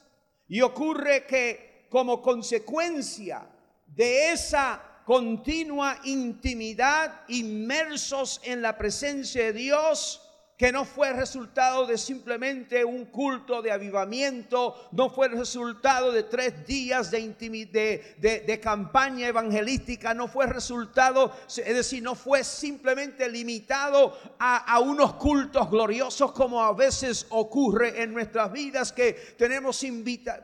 Y 0.48 0.60
ocurre 0.62 1.26
que 1.26 1.86
como 1.90 2.22
consecuencia 2.22 3.46
de 3.86 4.32
esa 4.32 4.80
continua 5.04 5.98
intimidad, 6.04 7.22
inmersos 7.28 8.40
en 8.44 8.62
la 8.62 8.78
presencia 8.78 9.44
de 9.46 9.52
Dios, 9.52 10.29
que 10.60 10.72
no 10.72 10.84
fue 10.84 11.10
resultado 11.14 11.86
de 11.86 11.96
simplemente 11.96 12.84
un 12.84 13.06
culto 13.06 13.62
de 13.62 13.72
avivamiento, 13.72 14.90
no 14.92 15.08
fue 15.08 15.28
resultado 15.28 16.12
de 16.12 16.24
tres 16.24 16.66
días 16.66 17.10
de, 17.10 18.14
de, 18.18 18.60
campaña 18.60 19.28
evangelística, 19.28 20.12
no 20.12 20.28
fue 20.28 20.46
resultado, 20.46 21.34
es 21.46 21.74
decir, 21.74 22.02
no 22.02 22.14
fue 22.14 22.44
simplemente 22.44 23.26
limitado 23.26 24.14
a, 24.38 24.78
unos 24.80 25.14
cultos 25.14 25.70
gloriosos 25.70 26.32
como 26.32 26.62
a 26.62 26.74
veces 26.74 27.26
ocurre 27.30 28.02
en 28.02 28.12
nuestras 28.12 28.52
vidas, 28.52 28.92
que 28.92 29.14
tenemos 29.38 29.82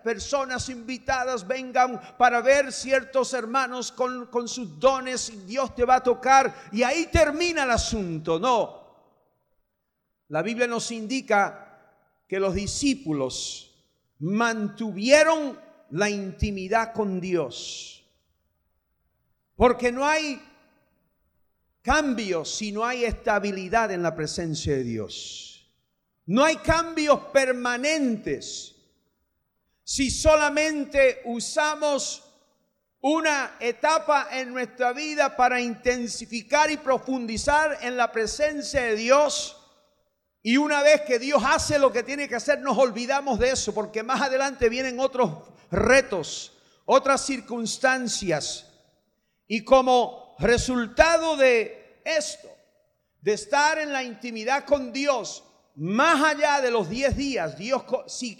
personas 0.02 0.70
invitadas, 0.70 1.46
vengan 1.46 2.00
para 2.16 2.40
ver 2.40 2.72
ciertos 2.72 3.35
hermanos 3.35 3.92
con, 3.92 4.29
con 4.29 4.48
sus 4.48 4.81
dones 4.81 5.46
Dios 5.46 5.74
te 5.74 5.85
va 5.85 5.96
a 5.96 6.02
tocar 6.02 6.55
y 6.72 6.83
ahí 6.83 7.07
termina 7.12 7.64
el 7.64 7.70
asunto, 7.70 8.38
no. 8.38 8.86
La 10.29 10.43
Biblia 10.43 10.67
nos 10.67 10.91
indica 10.91 11.67
que 12.27 12.41
los 12.41 12.55
discípulos 12.55 13.75
mantuvieron 14.19 15.59
la 15.91 16.11
intimidad 16.11 16.93
con 16.93 17.21
Dios. 17.21 18.05
Porque 19.55 19.93
no 19.93 20.05
hay 20.05 20.43
cambios 21.83 22.53
si 22.57 22.73
no 22.73 22.85
hay 22.85 23.05
estabilidad 23.05 23.93
en 23.93 24.03
la 24.03 24.15
presencia 24.15 24.75
de 24.75 24.83
Dios. 24.83 25.73
No 26.27 26.45
hay 26.45 26.57
cambios 26.57 27.21
permanentes 27.33 28.75
si 29.85 30.11
solamente 30.11 31.21
usamos 31.27 32.25
una 33.01 33.57
etapa 33.61 34.29
en 34.33 34.53
nuestra 34.53 34.93
vida 34.93 35.37
para 35.37 35.61
intensificar 35.61 36.73
y 36.73 36.77
profundizar 36.77 37.79
en 37.83 37.97
la 37.97 38.11
presencia 38.11 38.83
de 38.83 38.97
Dios 38.97 39.56
y 40.47 40.59
una 40.59 40.81
vez 40.81 41.01
que 41.01 41.19
Dios 41.19 41.43
hace 41.45 41.77
lo 41.77 41.91
que 41.91 42.05
tiene 42.05 42.29
que 42.29 42.37
hacer, 42.37 42.61
nos 42.61 42.79
olvidamos 42.79 43.41
de 43.41 43.51
eso, 43.51 43.75
porque 43.75 44.05
más 44.05 44.21
adelante 44.21 44.69
vienen 44.69 45.01
otros 45.01 45.33
retos, 45.73 46.53
otras 46.85 47.27
circunstancias. 47.27 48.65
Y 49.49 49.65
como 49.65 50.37
resultado 50.39 51.37
de 51.37 52.01
esto, 52.05 52.49
de 53.23 53.33
estar 53.33 53.81
en 53.81 53.93
la 53.93 54.05
intimidad 54.05 54.65
con 54.65 54.93
Dios, 54.93 55.43
más 55.77 56.25
allá 56.25 56.62
de 56.62 56.71
los 56.71 56.89
10 56.89 57.17
días, 57.17 57.59
Dios 57.59 57.83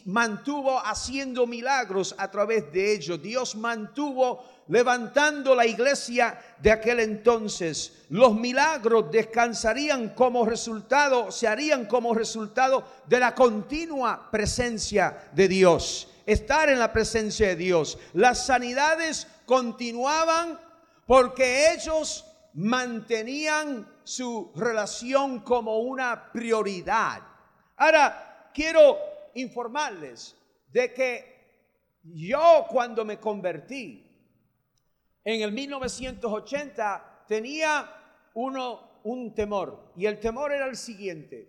mantuvo 0.07 0.79
haciendo 0.79 1.47
milagros 1.47 2.15
a 2.17 2.31
través 2.31 2.73
de 2.73 2.95
ellos. 2.95 3.21
Dios 3.21 3.55
mantuvo 3.57 4.43
levantando 4.69 5.55
la 5.55 5.67
iglesia 5.67 6.39
de 6.59 6.73
aquel 6.73 7.01
entonces. 7.01 8.07
Los 8.09 8.35
milagros 8.35 9.11
descansarían 9.11 10.15
como 10.15 10.47
resultado, 10.47 11.31
se 11.31 11.47
harían 11.47 11.85
como 11.85 12.15
resultado 12.15 12.85
de 13.07 13.21
la 13.21 13.35
continua 13.35 14.31
presencia 14.31 15.29
de 15.33 15.47
Dios, 15.47 16.09
estar 16.25 16.71
en 16.71 16.79
la 16.79 16.91
presencia 16.91 17.49
de 17.49 17.57
Dios. 17.57 17.99
Las 18.15 18.47
sanidades 18.47 19.27
continuaban 19.45 20.59
porque 21.07 21.75
ellos 21.75 22.25
mantenían 22.55 23.87
su 24.07 24.53
relación 24.55 25.41
como 25.41 25.81
una 25.81 26.31
prioridad. 26.31 27.23
Ahora, 27.77 28.51
quiero 28.55 28.99
informarles 29.35 30.37
de 30.71 30.95
que 30.95 31.35
yo 32.05 32.67
cuando 32.71 33.05
me 33.05 33.19
convertí, 33.19 34.09
en 35.25 35.41
el 35.43 35.51
1980 35.51 37.25
tenía 37.27 37.91
uno 38.35 39.01
un 39.03 39.35
temor 39.35 39.93
y 39.97 40.07
el 40.07 40.21
temor 40.21 40.53
era 40.53 40.67
el 40.67 40.77
siguiente, 40.77 41.49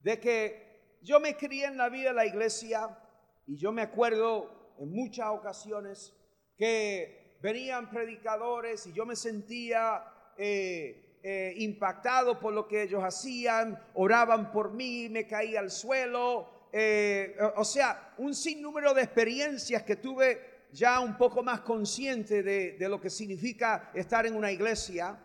de 0.00 0.18
que 0.18 0.96
yo 1.00 1.20
me 1.20 1.36
crié 1.36 1.66
en 1.66 1.76
la 1.76 1.88
vida 1.88 2.08
de 2.08 2.16
la 2.16 2.26
iglesia 2.26 2.98
y 3.46 3.56
yo 3.56 3.70
me 3.70 3.82
acuerdo 3.82 4.74
en 4.80 4.90
muchas 4.90 5.28
ocasiones 5.28 6.12
que 6.56 7.38
venían 7.40 7.88
predicadores 7.88 8.84
y 8.88 8.92
yo 8.92 9.06
me 9.06 9.14
sentía 9.14 10.04
eh, 10.36 11.11
eh, 11.22 11.54
impactado 11.58 12.40
por 12.40 12.52
lo 12.52 12.66
que 12.66 12.82
ellos 12.82 13.02
hacían, 13.04 13.80
oraban 13.94 14.50
por 14.50 14.72
mí, 14.72 15.08
me 15.08 15.26
caía 15.26 15.60
al 15.60 15.70
suelo, 15.70 16.68
eh, 16.72 17.36
o 17.56 17.64
sea, 17.64 18.14
un 18.18 18.34
sinnúmero 18.34 18.94
de 18.94 19.02
experiencias 19.02 19.82
que 19.82 19.96
tuve 19.96 20.52
ya 20.72 21.00
un 21.00 21.16
poco 21.18 21.42
más 21.42 21.60
consciente 21.60 22.42
de, 22.42 22.88
lo 22.88 23.00
que 23.00 23.10
significa 23.10 23.90
estar 23.94 24.26
en 24.26 24.34
una 24.34 24.50
iglesia. 24.50 25.18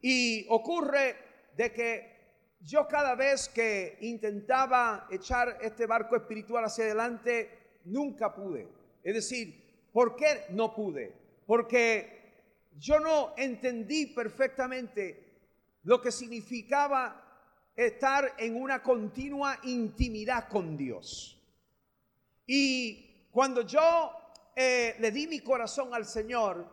Y 0.00 0.44
ocurre 0.48 1.16
de 1.56 1.72
que 1.72 2.18
yo 2.60 2.88
cada 2.88 3.14
vez 3.14 3.48
que 3.48 3.96
intentaba 4.00 5.06
echar 5.10 5.58
este 5.62 5.86
barco 5.86 6.16
espiritual 6.16 6.64
hacia 6.64 6.84
adelante, 6.84 7.78
nunca 7.84 8.34
pude. 8.34 8.68
Es 9.02 9.14
decir, 9.14 9.88
¿por 9.92 10.16
qué 10.16 10.46
no 10.50 10.74
pude? 10.74 11.12
Porque 11.46 12.18
yo 12.76 12.98
no 12.98 13.34
entendí 13.36 14.06
perfectamente 14.06 15.27
lo 15.88 16.00
que 16.02 16.12
significaba 16.12 17.24
estar 17.74 18.34
en 18.36 18.60
una 18.60 18.82
continua 18.82 19.58
intimidad 19.62 20.46
con 20.46 20.76
Dios. 20.76 21.42
Y 22.46 23.24
cuando 23.30 23.62
yo 23.62 24.12
eh, 24.54 24.96
le 24.98 25.10
di 25.10 25.26
mi 25.26 25.40
corazón 25.40 25.94
al 25.94 26.04
Señor, 26.04 26.68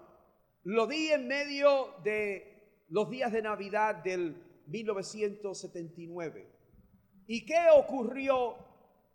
lo 0.64 0.86
di 0.86 1.14
en 1.14 1.30
medio 1.30 1.96
de 2.04 2.84
los 2.90 3.10
días 3.10 3.32
de 3.32 3.42
Navidad 3.42 4.04
del 4.04 4.36
1979. 4.68 6.50
¿Y 7.28 7.46
qué 7.46 7.68
ocurrió? 7.74 8.66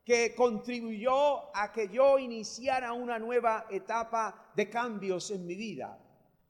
que 0.03 0.35
contribuyó 0.35 1.55
a 1.55 1.71
que 1.71 1.89
yo 1.89 2.19
iniciara 2.19 2.95
una 2.95 3.19
nueva 3.19 3.67
etapa 3.71 4.51
de 4.57 4.69
cambios 4.69 5.31
en 5.31 5.47
mi 5.47 5.55
vida. 5.55 5.97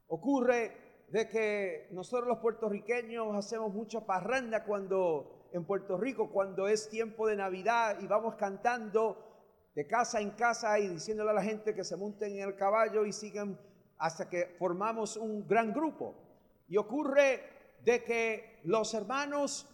Ocurre 0.06 0.89
de 1.10 1.28
que 1.28 1.88
nosotros 1.90 2.28
los 2.28 2.38
puertorriqueños 2.38 3.34
hacemos 3.34 3.72
mucha 3.72 4.06
parranda 4.06 4.64
cuando 4.64 5.48
en 5.52 5.64
Puerto 5.64 5.96
Rico, 5.96 6.30
cuando 6.30 6.68
es 6.68 6.88
tiempo 6.88 7.26
de 7.26 7.36
Navidad 7.36 7.98
y 8.00 8.06
vamos 8.06 8.36
cantando 8.36 9.30
de 9.74 9.86
casa 9.86 10.20
en 10.20 10.30
casa 10.30 10.78
y 10.78 10.88
diciéndole 10.88 11.30
a 11.30 11.34
la 11.34 11.42
gente 11.42 11.74
que 11.74 11.84
se 11.84 11.96
monten 11.96 12.36
en 12.36 12.48
el 12.48 12.56
caballo 12.56 13.04
y 13.04 13.12
sigan 13.12 13.58
hasta 13.98 14.28
que 14.28 14.54
formamos 14.58 15.16
un 15.16 15.46
gran 15.46 15.72
grupo. 15.72 16.14
Y 16.68 16.76
ocurre 16.76 17.42
de 17.84 18.04
que 18.04 18.60
los 18.64 18.94
hermanos 18.94 19.68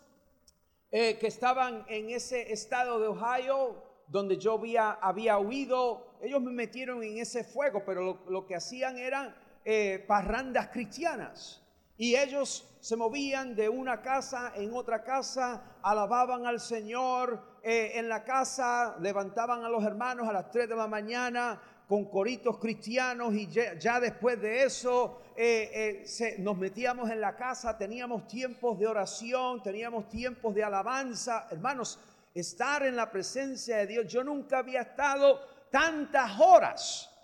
eh, 0.90 1.18
que 1.18 1.26
estaban 1.26 1.84
en 1.88 2.10
ese 2.10 2.52
estado 2.52 3.00
de 3.00 3.08
Ohio, 3.08 3.82
donde 4.08 4.38
yo 4.38 4.60
había, 5.00 5.38
huido, 5.38 6.06
ellos 6.22 6.40
me 6.40 6.52
metieron 6.52 7.02
en 7.02 7.18
ese 7.18 7.44
fuego, 7.44 7.82
pero 7.84 8.24
lo, 8.28 8.46
que 8.46 8.54
hacían 8.54 8.98
eran 8.98 9.34
eh, 9.68 10.04
parrandas 10.06 10.68
cristianas. 10.68 11.60
Y 11.96 12.14
ellos 12.14 12.64
se 12.80 12.94
movían 12.94 13.56
de 13.56 13.68
una 13.68 14.00
casa 14.00 14.52
en 14.54 14.72
otra 14.72 15.02
casa, 15.02 15.78
alababan 15.82 16.46
al 16.46 16.60
Señor 16.60 17.58
eh, 17.64 17.90
en 17.94 18.08
la 18.08 18.22
casa, 18.22 18.94
levantaban 19.00 19.64
a 19.64 19.68
los 19.68 19.82
hermanos 19.82 20.28
a 20.28 20.32
las 20.32 20.52
3 20.52 20.68
de 20.68 20.76
la 20.76 20.86
mañana 20.86 21.60
con 21.88 22.04
coritos 22.04 22.58
cristianos 22.58 23.34
y 23.34 23.48
ya, 23.48 23.98
después 23.98 24.40
de 24.40 24.62
eso 24.62 25.20
eh, 25.34 26.04
nos 26.38 26.56
metíamos 26.56 27.10
en 27.10 27.20
la 27.20 27.34
casa, 27.34 27.76
teníamos 27.76 28.28
tiempos 28.28 28.78
de 28.78 28.86
oración, 28.86 29.64
teníamos 29.64 30.08
tiempos 30.08 30.54
de 30.54 30.62
alabanza. 30.62 31.48
Hermanos, 31.50 31.98
estar 32.32 32.86
en 32.86 32.94
la 32.94 33.10
presencia 33.10 33.78
de 33.78 33.88
Dios, 33.88 34.06
yo 34.06 34.22
nunca 34.22 34.58
había 34.58 34.82
estado 34.82 35.40
tantas 35.72 36.38
horas 36.38 37.15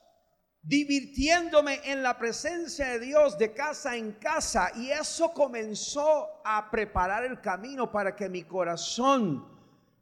divirtiéndome 0.63 1.81
en 1.85 2.03
la 2.03 2.17
presencia 2.17 2.87
de 2.91 3.01
Dios 3.01 3.37
de 3.37 3.53
casa 3.53 3.97
en 3.97 4.13
casa. 4.13 4.71
Y 4.77 4.91
eso 4.91 5.33
comenzó 5.33 6.41
a 6.45 6.71
preparar 6.71 7.25
el 7.25 7.41
camino 7.41 7.91
para 7.91 8.15
que 8.15 8.29
mi 8.29 8.45
corazón 8.45 9.45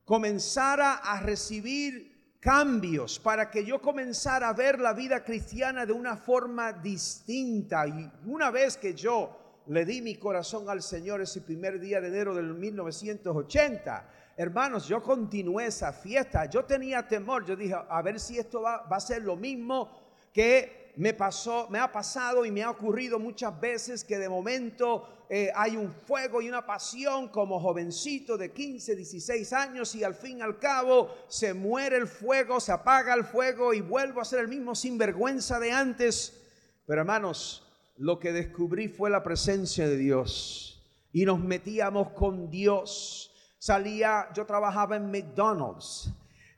comenzara 0.04 0.94
a 0.96 1.20
recibir 1.20 2.36
cambios, 2.40 3.18
para 3.18 3.50
que 3.50 3.64
yo 3.64 3.80
comenzara 3.80 4.48
a 4.48 4.52
ver 4.52 4.80
la 4.80 4.92
vida 4.92 5.24
cristiana 5.24 5.86
de 5.86 5.92
una 5.92 6.16
forma 6.16 6.72
distinta. 6.72 7.86
Y 7.86 8.10
una 8.26 8.50
vez 8.50 8.76
que 8.76 8.94
yo 8.94 9.62
le 9.66 9.84
di 9.84 10.02
mi 10.02 10.16
corazón 10.16 10.68
al 10.68 10.82
Señor 10.82 11.20
ese 11.20 11.40
primer 11.40 11.78
día 11.80 12.00
de 12.00 12.08
enero 12.08 12.34
del 12.34 12.54
1980, 12.54 14.08
hermanos, 14.36 14.88
yo 14.88 15.02
continué 15.02 15.66
esa 15.66 15.92
fiesta. 15.92 16.46
Yo 16.46 16.64
tenía 16.64 17.06
temor, 17.06 17.46
yo 17.46 17.56
dije, 17.56 17.76
a 17.88 18.02
ver 18.02 18.18
si 18.18 18.38
esto 18.38 18.62
va, 18.62 18.82
va 18.90 18.96
a 18.96 19.00
ser 19.00 19.22
lo 19.22 19.36
mismo 19.36 19.99
que 20.32 20.92
me 20.96 21.14
pasó, 21.14 21.68
me 21.70 21.78
ha 21.78 21.90
pasado 21.90 22.44
y 22.44 22.50
me 22.50 22.62
ha 22.62 22.70
ocurrido 22.70 23.18
muchas 23.18 23.58
veces 23.60 24.04
que 24.04 24.18
de 24.18 24.28
momento 24.28 25.24
eh, 25.30 25.50
hay 25.54 25.76
un 25.76 25.90
fuego 25.90 26.42
y 26.42 26.48
una 26.48 26.66
pasión 26.66 27.28
como 27.28 27.60
jovencito 27.60 28.36
de 28.36 28.52
15, 28.52 28.96
16 28.96 29.52
años 29.52 29.94
y 29.94 30.04
al 30.04 30.14
fin 30.14 30.38
y 30.38 30.42
al 30.42 30.58
cabo 30.58 31.14
se 31.28 31.54
muere 31.54 31.96
el 31.96 32.06
fuego, 32.06 32.60
se 32.60 32.72
apaga 32.72 33.14
el 33.14 33.24
fuego 33.24 33.72
y 33.72 33.80
vuelvo 33.80 34.20
a 34.20 34.24
ser 34.24 34.40
el 34.40 34.48
mismo 34.48 34.74
sinvergüenza 34.74 35.58
de 35.58 35.72
antes. 35.72 36.38
Pero 36.86 37.00
hermanos, 37.00 37.66
lo 37.96 38.18
que 38.18 38.32
descubrí 38.32 38.88
fue 38.88 39.08
la 39.08 39.22
presencia 39.22 39.88
de 39.88 39.96
Dios 39.96 40.82
y 41.12 41.24
nos 41.24 41.38
metíamos 41.38 42.10
con 42.10 42.50
Dios. 42.50 43.32
Salía, 43.58 44.28
yo 44.34 44.44
trabajaba 44.46 44.96
en 44.96 45.10
McDonald's 45.10 46.10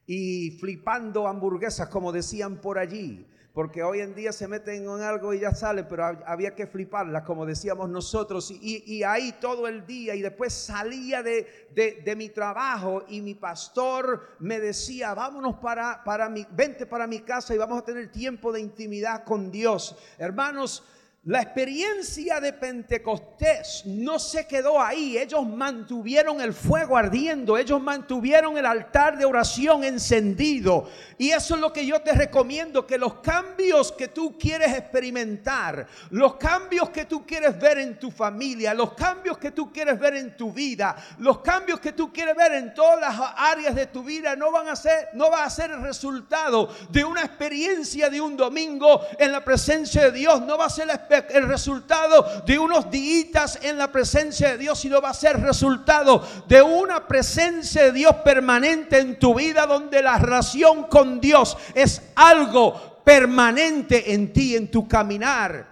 y 0.07 0.53
flipando 0.59 1.29
hamburguesas, 1.29 1.89
como 1.89 2.11
decían 2.11 2.61
por 2.61 2.79
allí 2.79 3.27
porque 3.53 3.83
hoy 3.83 4.01
en 4.01 4.15
día 4.15 4.33
se 4.33 4.49
meten 4.49 4.85
en 4.85 5.01
algo 5.03 5.35
y 5.35 5.41
ya 5.41 5.55
salen, 5.55 5.87
pero 5.89 6.05
había 6.27 6.55
que 6.55 6.67
fliparlas, 6.67 7.25
como 7.25 7.45
decíamos 7.45 7.91
nosotros, 7.91 8.51
y, 8.51 9.03
ahí 9.03 9.33
todo 9.41 9.69
el 9.69 9.87
día, 9.87 10.15
y 10.15 10.23
después 10.23 10.55
salía 10.55 11.23
de, 11.23 12.15
mi 12.17 12.31
trabajo 12.31 13.05
y 13.09 13.21
mi 13.21 13.35
pastor 13.35 14.37
me 14.39 14.59
decía, 14.59 15.13
vámonos 15.15 15.57
para, 15.57 16.03
para 16.03 16.29
mi, 16.31 16.47
vente 16.51 16.87
para 16.87 17.07
mi 17.07 17.21
casa 17.21 17.55
y 17.55 17.59
vamos 17.59 17.79
a 17.79 17.85
tener 17.85 18.11
tiempo 18.11 18.53
de 18.53 18.61
intimidad 18.61 19.25
con 19.25 19.51
Dios. 19.51 19.97
Hermanos, 20.19 20.85
la 21.25 21.41
experiencia 21.41 22.41
de 22.41 22.53
Pentecostés 22.53 23.85
no 23.87 24.19
se 24.19 24.45
quedó 24.45 24.83
ahí. 24.83 25.17
Ellos 25.17 25.47
mantuvieron 25.47 26.41
el 26.41 26.53
fuego 26.53 26.97
ardiendo. 26.97 27.57
Ellos 27.57 27.81
mantuvieron 27.81 28.59
el 28.59 28.67
altar 28.67 29.17
de 29.17 29.25
oración 29.25 29.85
encendido. 29.85 30.89
Y 31.19 31.31
eso 31.31 31.55
es 31.55 31.61
lo 31.61 31.73
que 31.73 31.87
yo 31.87 32.03
te 32.03 32.11
recomiendo, 32.11 32.85
que 32.85 32.99
los 32.99 33.21
cambios 33.21 33.93
que 33.93 34.09
tú 34.09 34.37
quieres 34.37 34.77
experimentar, 34.77 35.87
los 36.11 36.35
cambios 36.35 36.91
que 36.91 37.05
tú 37.05 37.25
quieres 37.25 37.57
ver 37.61 37.79
en 37.79 38.01
tu 38.01 38.11
familia, 38.11 38.75
los 38.75 38.95
cambios 38.95 39.39
que 39.39 39.53
tú 39.53 39.73
quieres 39.73 40.01
ver 40.01 40.17
en 40.17 40.37
tu 40.37 40.53
vida, 40.53 40.97
los 41.19 41.39
cambios 41.39 41.79
que 41.79 41.93
tú 41.93 42.13
quieres 42.13 42.35
ver 42.35 42.55
en 42.55 42.75
todas 42.75 43.01
las 43.01 43.33
áreas 43.37 43.77
de 43.77 43.87
tu 43.87 44.03
vida, 44.03 44.35
no 44.35 44.51
van 44.51 44.67
a 44.67 44.75
ser, 44.75 45.11
no 45.15 45.31
va 45.31 45.45
a 45.45 45.51
ser 45.51 45.71
el 45.71 45.83
resultado 45.83 46.69
de 46.91 47.05
una 47.05 47.21
experiencia 47.21 48.11
de 48.11 48.21
un 48.21 48.37
domingo 48.37 49.03
en 49.21 49.31
la 49.31 49.45
presencia 49.45 50.03
de 50.07 50.11
Dios. 50.11 50.43
No 50.43 50.59
va 50.59 50.65
a 50.65 50.71
ser 50.71 50.89
la 50.89 50.95
el 51.13 51.49
resultado 51.49 52.43
de 52.47 52.59
unos 52.59 52.91
días 52.91 53.59
en 53.63 53.79
la 53.79 53.91
presencia 53.91 54.53
de 54.53 54.59
Dios, 54.59 54.79
sino 54.81 55.01
va 55.01 55.11
a 55.11 55.15
ser 55.15 55.41
resultado 55.41 56.27
de 56.49 56.63
una 56.63 57.07
presencia 57.07 57.85
de 57.85 57.93
Dios 57.93 58.17
permanente 58.17 58.99
en 58.99 59.19
tu 59.19 59.35
vida, 59.35 59.67
donde 59.67 60.03
la 60.03 60.19
relación 60.19 60.85
con 60.85 61.21
Dios 61.21 61.57
es 61.75 62.03
algo 62.15 63.03
permanente 63.05 64.13
en 64.13 64.33
ti, 64.33 64.57
en 64.57 64.71
tu 64.71 64.87
caminar, 64.89 65.67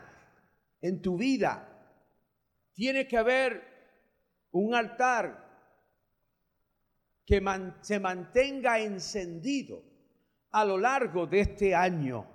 en 0.80 1.00
tu 1.00 1.16
vida. 1.16 1.66
Tiene 2.74 3.06
que 3.06 3.18
haber 3.18 3.70
un 4.52 4.74
altar 4.74 5.48
que 7.26 7.42
se 7.82 8.00
mantenga 8.00 8.78
encendido 8.80 9.84
a 10.50 10.64
lo 10.64 10.78
largo 10.78 11.26
de 11.26 11.40
este 11.40 11.74
año. 11.74 12.26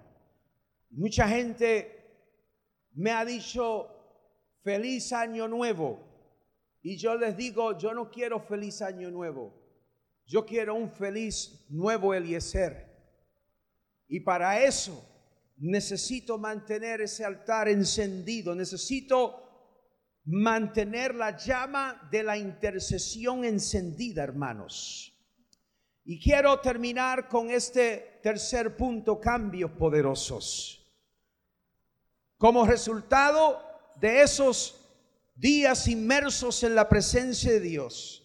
Mucha 0.92 1.28
gente 1.28 1.95
me 2.96 3.12
ha 3.12 3.24
dicho 3.26 3.90
feliz 4.64 5.14
año 5.14 5.48
nuevo. 5.48 6.00
Y 6.82 6.98
yo 6.98 7.16
les 7.16 7.36
digo, 7.36 7.78
yo 7.78 7.94
no 7.94 8.10
quiero 8.10 8.40
feliz 8.40 8.82
año 8.82 9.12
nuevo. 9.12 9.54
Yo 10.26 10.46
quiero 10.46 10.76
un 10.76 10.90
feliz 10.90 11.66
nuevo 11.70 12.14
Eliezer. 12.14 12.94
Y 14.08 14.22
para 14.22 14.62
eso 14.62 15.04
necesito 15.58 16.38
mantener 16.38 17.02
ese 17.02 17.26
altar 17.26 17.70
encendido. 17.70 18.56
Necesito 18.56 19.42
mantener 20.26 21.16
la 21.16 21.38
llama 21.38 22.08
de 22.12 22.24
la 22.24 22.38
intercesión 22.38 23.46
encendida, 23.46 24.24
hermanos. 24.24 25.12
Y 26.04 26.20
quiero 26.20 26.60
terminar 26.60 27.28
con 27.28 27.50
este 27.50 28.20
tercer 28.22 28.76
punto, 28.76 29.20
cambios 29.20 29.72
poderosos. 29.72 30.85
Como 32.46 32.64
resultado 32.64 33.60
de 33.96 34.22
esos 34.22 34.80
días 35.34 35.88
inmersos 35.88 36.62
en 36.62 36.76
la 36.76 36.88
presencia 36.88 37.52
de 37.52 37.60
Dios, 37.60 38.24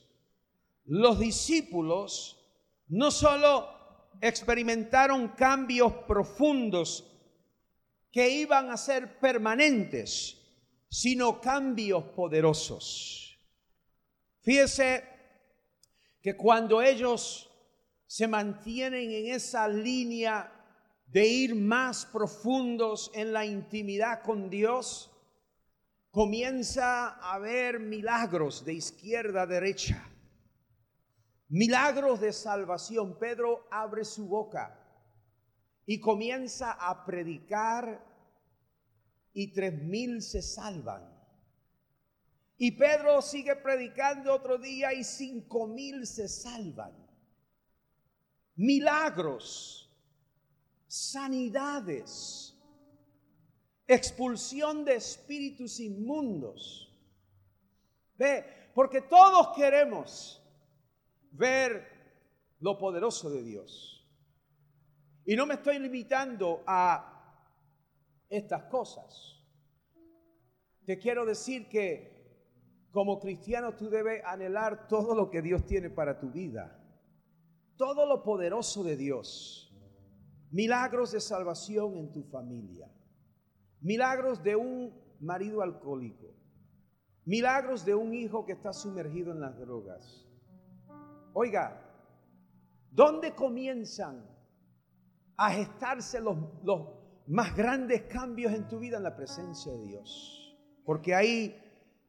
los 0.84 1.18
discípulos 1.18 2.38
no 2.88 3.10
solo 3.10 3.66
experimentaron 4.20 5.28
cambios 5.28 5.94
profundos 6.06 7.10
que 8.12 8.28
iban 8.28 8.68
a 8.68 8.76
ser 8.76 9.18
permanentes, 9.20 10.36
sino 10.90 11.40
cambios 11.40 12.04
poderosos. 12.14 13.38
Fíjese 14.42 15.02
que 16.20 16.36
cuando 16.36 16.82
ellos 16.82 17.50
se 18.06 18.28
mantienen 18.28 19.12
en 19.12 19.34
esa 19.34 19.66
línea 19.66 20.59
de 21.12 21.26
ir 21.26 21.54
más 21.56 22.06
profundos 22.06 23.10
en 23.14 23.32
la 23.32 23.44
intimidad 23.44 24.22
con 24.22 24.48
Dios, 24.48 25.10
comienza 26.10 27.08
a 27.08 27.38
ver 27.38 27.80
milagros 27.80 28.64
de 28.64 28.74
izquierda 28.74 29.42
a 29.42 29.46
derecha. 29.46 30.06
Milagros 31.48 32.20
de 32.20 32.32
salvación. 32.32 33.18
Pedro 33.18 33.66
abre 33.72 34.04
su 34.04 34.28
boca 34.28 34.76
y 35.84 35.98
comienza 35.98 36.72
a 36.72 37.04
predicar 37.04 38.06
y 39.32 39.52
tres 39.52 39.82
mil 39.82 40.22
se 40.22 40.42
salvan. 40.42 41.08
Y 42.56 42.72
Pedro 42.72 43.20
sigue 43.20 43.56
predicando 43.56 44.32
otro 44.32 44.58
día 44.58 44.92
y 44.92 45.02
cinco 45.02 45.66
mil 45.66 46.06
se 46.06 46.28
salvan. 46.28 46.92
Milagros 48.54 49.79
sanidades, 50.90 52.58
expulsión 53.86 54.84
de 54.84 54.96
espíritus 54.96 55.78
inmundos. 55.78 56.92
Ve, 58.18 58.44
porque 58.74 59.02
todos 59.02 59.56
queremos 59.56 60.42
ver 61.30 61.86
lo 62.58 62.76
poderoso 62.76 63.30
de 63.30 63.44
Dios. 63.44 64.04
Y 65.24 65.36
no 65.36 65.46
me 65.46 65.54
estoy 65.54 65.78
limitando 65.78 66.64
a 66.66 67.38
estas 68.28 68.64
cosas. 68.64 69.40
Te 70.84 70.98
quiero 70.98 71.24
decir 71.24 71.68
que 71.68 72.10
como 72.90 73.20
cristiano 73.20 73.76
tú 73.76 73.88
debes 73.88 74.24
anhelar 74.24 74.88
todo 74.88 75.14
lo 75.14 75.30
que 75.30 75.40
Dios 75.40 75.64
tiene 75.66 75.88
para 75.88 76.18
tu 76.18 76.30
vida. 76.30 76.76
Todo 77.76 78.06
lo 78.06 78.24
poderoso 78.24 78.82
de 78.82 78.96
Dios. 78.96 79.69
Milagros 80.50 81.12
de 81.12 81.20
salvación 81.20 81.96
en 81.96 82.10
tu 82.12 82.24
familia. 82.24 82.90
Milagros 83.80 84.42
de 84.42 84.56
un 84.56 84.92
marido 85.20 85.62
alcohólico. 85.62 86.26
Milagros 87.24 87.84
de 87.84 87.94
un 87.94 88.12
hijo 88.14 88.44
que 88.44 88.52
está 88.52 88.72
sumergido 88.72 89.32
en 89.32 89.40
las 89.40 89.56
drogas. 89.58 90.26
Oiga, 91.32 91.80
¿dónde 92.90 93.34
comienzan 93.34 94.26
a 95.36 95.50
gestarse 95.50 96.20
los, 96.20 96.36
los 96.64 96.88
más 97.28 97.54
grandes 97.54 98.02
cambios 98.02 98.52
en 98.52 98.66
tu 98.66 98.80
vida? 98.80 98.96
En 98.96 99.04
la 99.04 99.14
presencia 99.14 99.72
de 99.72 99.82
Dios. 99.86 100.58
Porque 100.84 101.14
ahí 101.14 101.56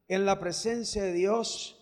en 0.08 0.26
la 0.26 0.40
presencia 0.40 1.04
de 1.04 1.14
Dios, 1.14 1.78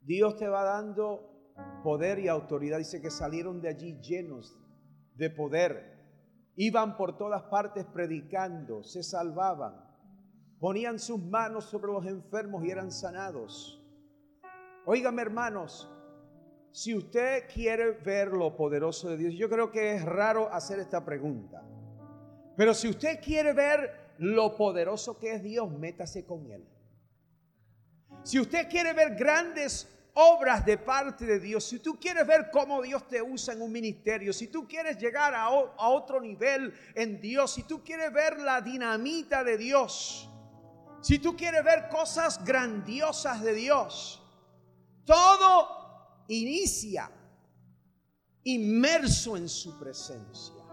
Dios 0.00 0.36
te 0.36 0.46
va 0.46 0.62
dando 0.62 1.52
poder 1.82 2.20
y 2.20 2.28
autoridad. 2.28 2.78
Dice 2.78 3.02
que 3.02 3.10
salieron 3.10 3.60
de 3.60 3.68
allí 3.68 4.00
llenos 4.00 4.56
de 5.18 5.30
poder. 5.30 5.98
Iban 6.56 6.96
por 6.96 7.16
todas 7.18 7.42
partes 7.42 7.84
predicando, 7.84 8.82
se 8.82 9.02
salvaban, 9.02 9.74
ponían 10.58 10.98
sus 10.98 11.20
manos 11.22 11.66
sobre 11.66 11.92
los 11.92 12.06
enfermos 12.06 12.64
y 12.64 12.70
eran 12.70 12.90
sanados. 12.90 13.84
Óigame 14.86 15.22
hermanos, 15.22 15.88
si 16.70 16.94
usted 16.94 17.44
quiere 17.52 17.92
ver 17.92 18.28
lo 18.28 18.56
poderoso 18.56 19.10
de 19.10 19.16
Dios, 19.16 19.34
yo 19.34 19.48
creo 19.48 19.70
que 19.70 19.92
es 19.92 20.04
raro 20.04 20.52
hacer 20.52 20.78
esta 20.78 21.04
pregunta, 21.04 21.62
pero 22.56 22.74
si 22.74 22.88
usted 22.88 23.20
quiere 23.22 23.52
ver 23.52 24.14
lo 24.18 24.56
poderoso 24.56 25.18
que 25.18 25.34
es 25.34 25.42
Dios, 25.42 25.70
métase 25.70 26.24
con 26.24 26.50
Él. 26.50 26.66
Si 28.24 28.40
usted 28.40 28.68
quiere 28.68 28.92
ver 28.92 29.14
grandes 29.14 29.88
obras 30.20 30.66
de 30.66 30.76
parte 30.76 31.24
de 31.24 31.38
Dios, 31.38 31.64
si 31.64 31.78
tú 31.78 31.96
quieres 31.98 32.26
ver 32.26 32.50
cómo 32.50 32.82
Dios 32.82 33.06
te 33.06 33.22
usa 33.22 33.54
en 33.54 33.62
un 33.62 33.70
ministerio, 33.70 34.32
si 34.32 34.48
tú 34.48 34.66
quieres 34.66 34.98
llegar 34.98 35.32
a, 35.32 35.48
otro 35.48 36.20
nivel 36.20 36.74
en 36.96 37.20
Dios, 37.20 37.54
si 37.54 37.62
tú 37.62 37.84
quieres 37.84 38.12
ver 38.12 38.40
la 38.40 38.60
dinamita 38.60 39.44
de 39.44 39.56
Dios, 39.56 40.28
si 41.00 41.20
tú 41.20 41.36
quieres 41.36 41.62
ver 41.62 41.88
cosas 41.88 42.44
grandiosas 42.44 43.42
de 43.42 43.54
Dios, 43.54 44.20
todo 45.04 46.24
inicia 46.26 47.08
inmerso 48.42 49.36
en 49.36 49.48
su 49.48 49.78
presencia. 49.78 50.64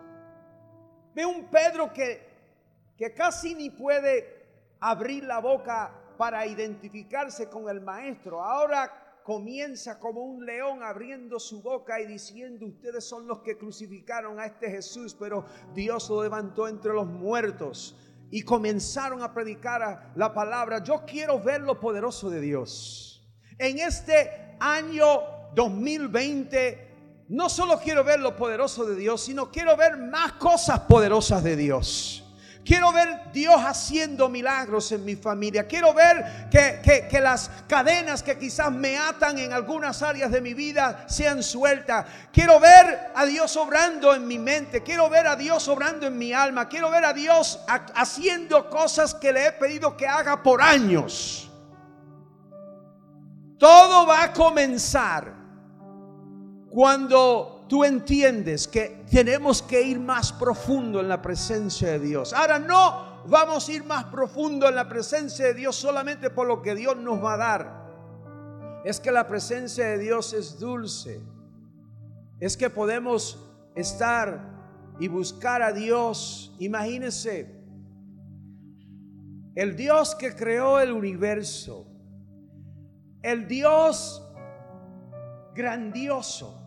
Ve 1.14 1.24
un 1.24 1.46
Pedro 1.52 1.93
que, 1.93 2.96
que 2.98 3.14
casi 3.14 3.54
ni 3.54 3.70
puede 3.70 4.76
abrir 4.80 5.24
la 5.24 5.38
boca 5.38 5.93
para 6.18 6.48
identificarse 6.48 7.48
con 7.48 7.70
el 7.70 7.80
maestro. 7.80 8.43
Ahora 8.43 9.05
comienza 9.26 10.00
como 10.00 10.22
un 10.22 10.46
león 10.46 10.84
abriendo 10.84 11.40
su 11.40 11.64
boca 11.64 12.00
y 12.00 12.06
diciendo, 12.06 12.68
ustedes 12.68 13.04
son 13.04 13.26
los 13.26 13.40
que 13.40 13.58
crucificaron 13.58 14.40
a 14.40 14.46
este 14.46 14.70
Jesús, 14.70 15.18
pero 15.20 15.46
Dios 15.74 16.08
lo 16.12 16.22
levantó 16.22 16.68
entre 16.68 16.94
los 16.94 17.08
muertos. 17.08 17.98
Y 18.30 18.44
comenzaron 18.44 19.24
a 19.24 19.34
predicar 19.34 20.12
la 20.16 20.32
palabra. 20.32 20.84
Yo 20.84 21.06
quiero 21.08 21.42
ver 21.42 21.62
lo 21.62 21.80
poderoso 21.80 22.30
de 22.30 22.40
Dios. 22.40 23.28
En 23.58 23.80
este 23.80 24.58
año 24.60 25.22
2020, 25.56 27.26
no 27.30 27.50
solo 27.50 27.80
quiero 27.80 28.04
ver 28.04 28.20
lo 28.20 28.36
poderoso 28.36 28.86
de 28.86 28.96
Dios, 28.96 29.22
sino 29.22 29.52
quiero 29.52 29.76
ver 29.76 29.98
más 29.98 30.34
cosas 30.34 30.82
poderosas 30.82 31.44
de 31.44 31.56
Dios. 31.56 32.25
Quiero 32.66 32.91
ver 32.91 33.32
Dios 33.32 33.61
haciendo 33.63 34.28
milagros 34.28 34.91
en 34.91 35.05
mi 35.05 35.16
familia. 35.16 35.68
Quiero 35.68 35.93
ver 35.93 36.49
que, 36.49 37.07
que, 37.07 37.22
las 37.22 37.51
cadenas 37.68 38.24
que 38.24 38.39
quizás 38.39 38.72
me 38.72 38.97
atan 38.97 39.38
en 39.38 39.53
algunas 39.53 40.01
áreas 40.01 40.32
de 40.32 40.41
mi 40.41 40.55
vida 40.55 41.05
sean 41.07 41.43
sueltas. 41.43 42.07
Quiero 42.34 42.59
ver 42.59 43.11
a 43.13 43.24
Dios 43.26 43.55
obrando 43.55 44.16
en 44.16 44.28
mi 44.28 44.39
mente. 44.39 44.82
Quiero 44.82 45.11
ver 45.11 45.28
a 45.28 45.36
Dios 45.36 45.68
obrando 45.68 46.07
en 46.07 46.18
mi 46.18 46.34
alma. 46.34 46.68
Quiero 46.68 46.89
ver 46.89 47.05
a 47.05 47.13
Dios 47.13 47.59
haciendo 47.93 48.68
cosas 48.68 49.13
que 49.13 49.32
le 49.32 49.45
he 49.45 49.51
pedido 49.51 49.95
que 49.95 50.07
haga 50.07 50.41
por 50.41 50.59
años. 50.59 51.51
Todo 53.59 54.07
va 54.07 54.24
a 54.24 54.34
comenzar 54.34 55.32
cuando 56.72 57.55
tú 57.68 57.84
entiendes 57.84 58.68
que 58.68 59.05
tenemos 59.09 59.61
que 59.61 59.82
ir 59.82 59.99
más 59.99 60.34
profundo 60.34 60.99
en 60.99 61.09
la 61.09 61.22
presencia 61.22 61.91
de 61.91 61.99
Dios. 61.99 62.34
Ahora 62.34 62.59
no 62.59 63.24
vamos 63.28 63.68
a 63.68 63.72
ir 63.72 63.84
más 63.84 64.05
profundo 64.05 64.68
en 64.68 64.76
la 64.76 64.88
presencia 64.88 65.45
de 65.45 65.53
Dios 65.53 65.76
solamente 65.76 66.30
por 66.30 66.47
lo 66.47 66.61
que 66.61 66.76
Dios 66.76 66.97
nos 66.97 67.24
va 67.24 67.34
a 67.34 67.38
dar. 67.38 67.86
Es 68.86 68.99
que 68.99 69.11
la 69.11 69.28
presencia 69.28 69.86
de 69.86 69.97
Dios 69.97 70.34
es 70.34 70.59
dulce. 70.59 71.22
Es 72.39 72.55
que 72.55 72.70
podemos 72.70 73.39
estar 73.76 74.55
y 74.99 75.07
buscar 75.07 75.61
a 75.61 75.72
Dios. 75.72 76.55
Imagínense, 76.59 77.55
el 79.55 79.76
Dios 79.76 80.16
que 80.16 80.36
creó 80.36 80.80
el 80.80 80.91
universo, 80.91 81.88
el 83.22 83.47
Dios 83.47 84.22
grandioso, 85.55 86.64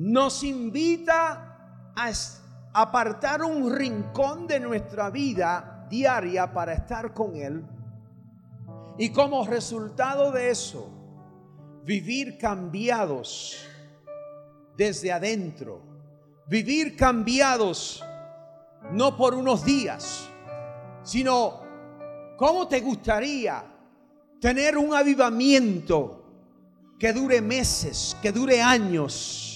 nos 0.00 0.42
invita 0.44 1.92
a 1.94 2.12
apartar 2.72 3.42
un 3.42 3.70
rincón 3.70 4.46
de 4.46 4.58
nuestra 4.58 5.10
vida 5.10 5.86
diaria 5.90 6.50
para 6.50 6.72
estar 6.72 7.12
con 7.12 7.36
Él. 7.36 7.62
Y 8.96 9.10
como 9.10 9.46
resultado 9.46 10.32
de 10.32 10.50
eso, 10.50 10.88
vivir 11.84 12.38
cambiados 12.38 13.58
desde 14.74 15.12
adentro. 15.12 15.82
Vivir 16.46 16.96
cambiados 16.96 18.02
no 18.92 19.18
por 19.18 19.34
unos 19.34 19.66
días, 19.66 20.30
sino 21.02 21.60
cómo 22.38 22.66
te 22.66 22.80
gustaría 22.80 23.62
tener 24.40 24.78
un 24.78 24.94
avivamiento 24.94 26.24
que 26.98 27.12
dure 27.12 27.42
meses, 27.42 28.16
que 28.22 28.32
dure 28.32 28.62
años 28.62 29.49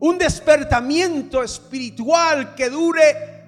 un 0.00 0.18
despertamiento 0.18 1.42
espiritual 1.42 2.54
que 2.54 2.70
dure 2.70 3.40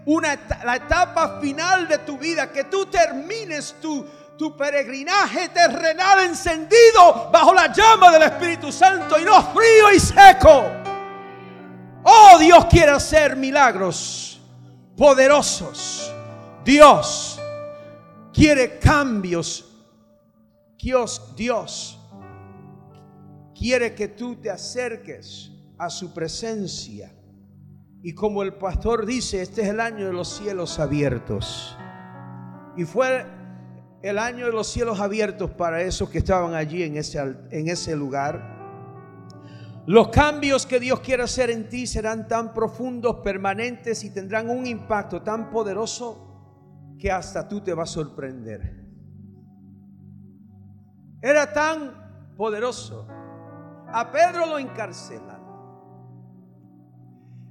la 0.65 0.77
etapa 0.77 1.41
final 1.41 1.89
de 1.89 1.99
tu 1.99 2.19
vida, 2.19 2.51
que 2.51 2.65
tú 2.65 2.87
termines 2.87 3.77
tu, 3.81 4.05
tu 4.37 4.57
peregrinaje 4.57 5.49
terrenal 5.49 6.21
encendido 6.27 7.31
bajo 7.33 7.55
la 7.55 7.73
llama 7.73 8.11
del 8.11 8.23
Espíritu 8.23 8.71
Santo 8.71 9.19
y 9.19 9.25
no 9.25 9.43
frío 9.53 9.93
y 9.95 10.01
seco. 10.01 10.65
Oh, 12.05 12.39
Dios 12.39 12.67
quiere 12.67 12.93
hacer 12.93 13.37
milagros 13.37 14.41
poderosos. 14.97 16.13
Dios 16.65 17.41
quiere 18.33 18.79
cambios. 18.79 19.69
Dios, 20.77 21.35
Dios 21.37 21.97
quiere 23.57 23.95
que 23.95 24.09
tú 24.09 24.35
te 24.35 24.51
acerques 24.51 25.52
a 25.83 25.91
su 25.91 26.15
presencia. 26.15 27.13
Y 28.05 28.15
como 28.15 28.45
el 28.45 28.55
pastor 28.55 29.05
dice, 29.05 29.43
este 29.43 29.63
es 29.63 29.69
el 29.69 29.81
año 29.81 30.07
de 30.07 30.13
los 30.13 30.29
cielos 30.29 30.79
abiertos. 30.79 31.77
Y 32.77 32.85
fue 32.85 33.27
el 34.01 34.19
año 34.19 34.47
de 34.47 34.53
los 34.53 34.69
cielos 34.69 35.01
abiertos 35.01 35.51
para 35.51 35.83
esos 35.83 36.09
que 36.09 36.19
estaban 36.19 36.55
allí 36.55 36.85
en 36.85 36.97
ese, 36.97 37.19
en 37.51 37.69
ese 37.69 37.97
lugar. 37.97 38.61
Los 39.87 40.09
cambios 40.11 40.67
que 40.67 40.79
Dios 40.79 41.01
quiere 41.01 41.25
hacer 41.25 41.51
en 41.51 41.69
ti 41.69 41.89
serán 41.89 42.29
tan 42.29 42.55
profundos, 42.55 43.17
permanentes 43.17 44.05
y 44.05 44.11
tendrán 44.11 44.51
un 44.51 44.65
impacto 44.69 45.23
tan 45.23 45.51
poderoso 45.51 46.95
que 46.97 47.11
hasta 47.11 47.49
tú 47.49 47.61
te 47.61 47.75
vas 47.75 47.91
a 47.91 47.95
sorprender. 47.95 48.85
Era 51.21 51.53
tan 51.53 52.35
poderoso. 52.37 53.09
A 53.89 54.11
Pedro 54.13 54.47
lo 54.47 54.61
encarcela. 54.61 55.32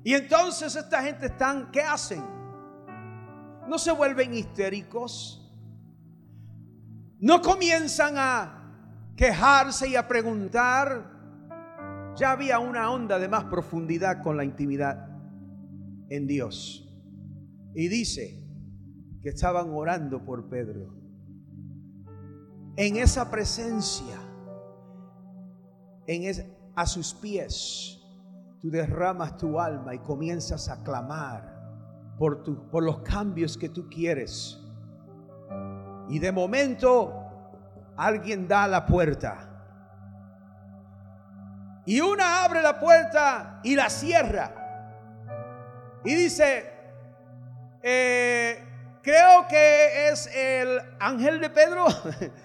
Y 0.03 0.13
entonces 0.13 0.75
esta 0.75 1.03
gente 1.03 1.27
están, 1.27 1.71
¿qué 1.71 1.81
hacen? 1.81 2.23
No 3.67 3.77
se 3.77 3.91
vuelven 3.91 4.33
histéricos. 4.33 5.37
No 7.19 7.41
comienzan 7.41 8.15
a 8.17 9.13
quejarse 9.15 9.89
y 9.89 9.95
a 9.95 10.07
preguntar. 10.07 11.11
Ya 12.15 12.31
había 12.31 12.59
una 12.59 12.91
onda 12.91 13.19
de 13.19 13.27
más 13.27 13.45
profundidad 13.45 14.23
con 14.23 14.35
la 14.37 14.43
intimidad 14.43 15.07
en 16.09 16.27
Dios. 16.27 16.89
Y 17.75 17.87
dice 17.87 18.43
que 19.21 19.29
estaban 19.29 19.69
orando 19.69 20.25
por 20.25 20.49
Pedro. 20.49 20.95
En 22.75 22.95
esa 22.97 23.29
presencia, 23.29 24.17
en 26.07 26.71
a 26.75 26.85
sus 26.85 27.13
pies, 27.13 28.00
tú 28.61 28.69
derramas 28.69 29.37
tu 29.37 29.59
alma 29.59 29.95
y 29.95 29.99
comienzas 29.99 30.69
a 30.69 30.83
clamar 30.83 31.59
por, 32.17 32.43
por 32.69 32.83
los 32.83 32.99
cambios 32.99 33.57
que 33.57 33.69
tú 33.69 33.89
quieres. 33.89 34.59
Y 36.09 36.19
de 36.19 36.31
momento 36.31 37.13
alguien 37.97 38.47
da 38.47 38.67
la 38.67 38.85
puerta. 38.85 39.47
Y 41.85 41.99
una 41.99 42.43
abre 42.43 42.61
la 42.61 42.79
puerta 42.79 43.59
y 43.63 43.75
la 43.75 43.89
cierra. 43.89 44.53
Y 46.03 46.13
dice, 46.13 46.71
eh, 47.81 48.63
creo 49.01 49.47
que 49.47 50.09
es 50.09 50.27
el 50.35 50.79
ángel 50.99 51.41
de 51.41 51.49
Pedro. 51.49 51.85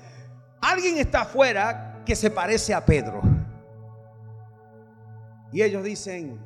alguien 0.61 0.97
está 0.97 1.23
afuera 1.23 2.03
que 2.07 2.17
se 2.17 2.31
parece 2.31 2.73
a 2.73 2.85
Pedro. 2.85 3.36
Y 5.53 5.63
ellos 5.63 5.85
dicen, 5.85 6.41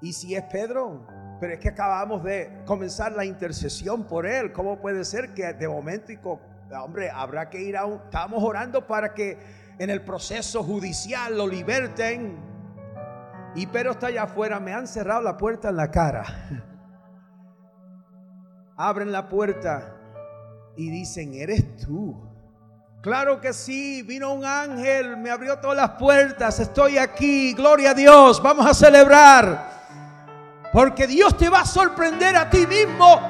¿y 0.00 0.12
si 0.12 0.34
es 0.34 0.44
Pedro? 0.44 1.06
Pero 1.40 1.54
es 1.54 1.60
que 1.60 1.68
acabamos 1.68 2.22
de 2.22 2.62
comenzar 2.64 3.12
la 3.12 3.24
intercesión 3.24 4.04
por 4.04 4.26
él. 4.26 4.52
¿Cómo 4.52 4.80
puede 4.80 5.04
ser 5.04 5.34
que 5.34 5.52
de 5.52 5.68
momento, 5.68 6.12
hombre, 6.82 7.10
habrá 7.10 7.50
que 7.50 7.60
ir 7.60 7.76
a 7.76 7.84
un... 7.84 8.00
Estamos 8.04 8.42
orando 8.42 8.86
para 8.86 9.12
que 9.14 9.38
en 9.78 9.90
el 9.90 10.02
proceso 10.02 10.62
judicial 10.62 11.36
lo 11.36 11.46
liberten. 11.46 12.38
Y 13.54 13.66
Pedro 13.66 13.92
está 13.92 14.08
allá 14.08 14.24
afuera, 14.24 14.58
me 14.60 14.72
han 14.72 14.86
cerrado 14.86 15.22
la 15.22 15.36
puerta 15.36 15.68
en 15.68 15.76
la 15.76 15.90
cara. 15.90 16.24
Abren 18.76 19.12
la 19.12 19.28
puerta 19.28 19.96
y 20.76 20.90
dicen, 20.90 21.34
eres 21.34 21.76
tú. 21.76 22.33
Claro 23.04 23.38
que 23.38 23.52
sí, 23.52 24.00
vino 24.00 24.32
un 24.32 24.46
ángel, 24.46 25.18
me 25.18 25.30
abrió 25.30 25.58
todas 25.58 25.76
las 25.76 25.90
puertas, 25.90 26.58
estoy 26.58 26.96
aquí, 26.96 27.52
gloria 27.52 27.90
a 27.90 27.94
Dios, 27.94 28.42
vamos 28.42 28.64
a 28.64 28.72
celebrar. 28.72 30.70
Porque 30.72 31.06
Dios 31.06 31.36
te 31.36 31.50
va 31.50 31.60
a 31.60 31.66
sorprender 31.66 32.34
a 32.34 32.48
ti 32.48 32.66
mismo 32.66 33.20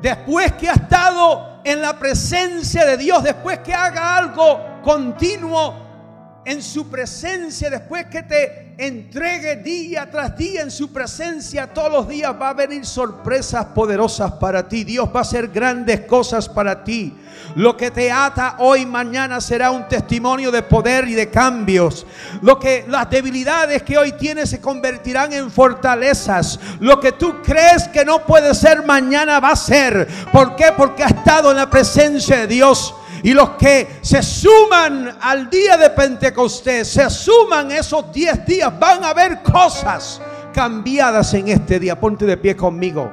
después 0.00 0.54
que 0.54 0.70
ha 0.70 0.72
estado 0.72 1.60
en 1.64 1.82
la 1.82 1.98
presencia 1.98 2.86
de 2.86 2.96
Dios, 2.96 3.22
después 3.22 3.58
que 3.58 3.74
haga 3.74 4.16
algo 4.16 4.80
continuo 4.82 6.40
en 6.46 6.62
su 6.62 6.88
presencia, 6.88 7.68
después 7.68 8.06
que 8.06 8.22
te 8.22 8.69
entregue 8.80 9.56
día 9.56 10.10
tras 10.10 10.36
día 10.38 10.62
en 10.62 10.70
su 10.70 10.90
presencia, 10.90 11.66
todos 11.66 11.92
los 11.92 12.08
días 12.08 12.34
va 12.40 12.48
a 12.48 12.54
venir 12.54 12.86
sorpresas 12.86 13.66
poderosas 13.66 14.32
para 14.32 14.66
ti. 14.68 14.84
Dios 14.84 15.10
va 15.14 15.20
a 15.20 15.22
hacer 15.22 15.48
grandes 15.48 16.00
cosas 16.02 16.48
para 16.48 16.82
ti. 16.82 17.14
Lo 17.56 17.76
que 17.76 17.90
te 17.90 18.10
ata 18.10 18.56
hoy, 18.58 18.86
mañana 18.86 19.40
será 19.40 19.70
un 19.70 19.86
testimonio 19.86 20.50
de 20.50 20.62
poder 20.62 21.08
y 21.08 21.14
de 21.14 21.28
cambios. 21.28 22.06
Lo 22.40 22.58
que 22.58 22.86
las 22.88 23.10
debilidades 23.10 23.82
que 23.82 23.98
hoy 23.98 24.12
tienes 24.12 24.48
se 24.48 24.62
convertirán 24.62 25.34
en 25.34 25.50
fortalezas. 25.50 26.58
Lo 26.80 27.00
que 27.00 27.12
tú 27.12 27.42
crees 27.42 27.86
que 27.88 28.04
no 28.04 28.24
puede 28.24 28.54
ser 28.54 28.86
mañana 28.86 29.40
va 29.40 29.50
a 29.50 29.56
ser. 29.56 30.08
¿Por 30.32 30.56
qué? 30.56 30.72
Porque 30.74 31.04
ha 31.04 31.08
estado 31.08 31.50
en 31.50 31.58
la 31.58 31.68
presencia 31.68 32.38
de 32.38 32.46
Dios. 32.46 32.94
Y 33.22 33.32
los 33.34 33.50
que 33.50 33.98
se 34.00 34.22
suman 34.22 35.18
al 35.20 35.50
día 35.50 35.76
de 35.76 35.90
Pentecostés, 35.90 36.88
se 36.88 37.10
suman 37.10 37.70
esos 37.70 38.12
10 38.12 38.46
días, 38.46 38.78
van 38.78 39.04
a 39.04 39.12
ver 39.12 39.42
cosas 39.42 40.20
cambiadas 40.52 41.34
en 41.34 41.48
este 41.48 41.78
día. 41.78 41.98
Ponte 41.98 42.24
de 42.24 42.36
pie 42.36 42.56
conmigo. 42.56 43.10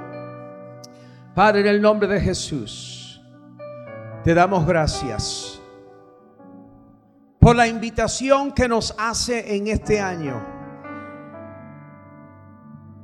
Padre, 1.36 1.62
en 1.62 1.68
el 1.68 1.82
nombre 1.82 2.08
de 2.08 2.20
Jesús, 2.22 3.22
te 4.24 4.34
damos 4.34 4.66
gracias 4.66 5.60
por 7.39 7.55
la 7.55 7.68
invitación 7.68 8.51
que 8.51 8.68
nos 8.68 8.95
hace 8.97 9.55
en 9.55 9.68
este 9.68 9.99
año 9.99 10.43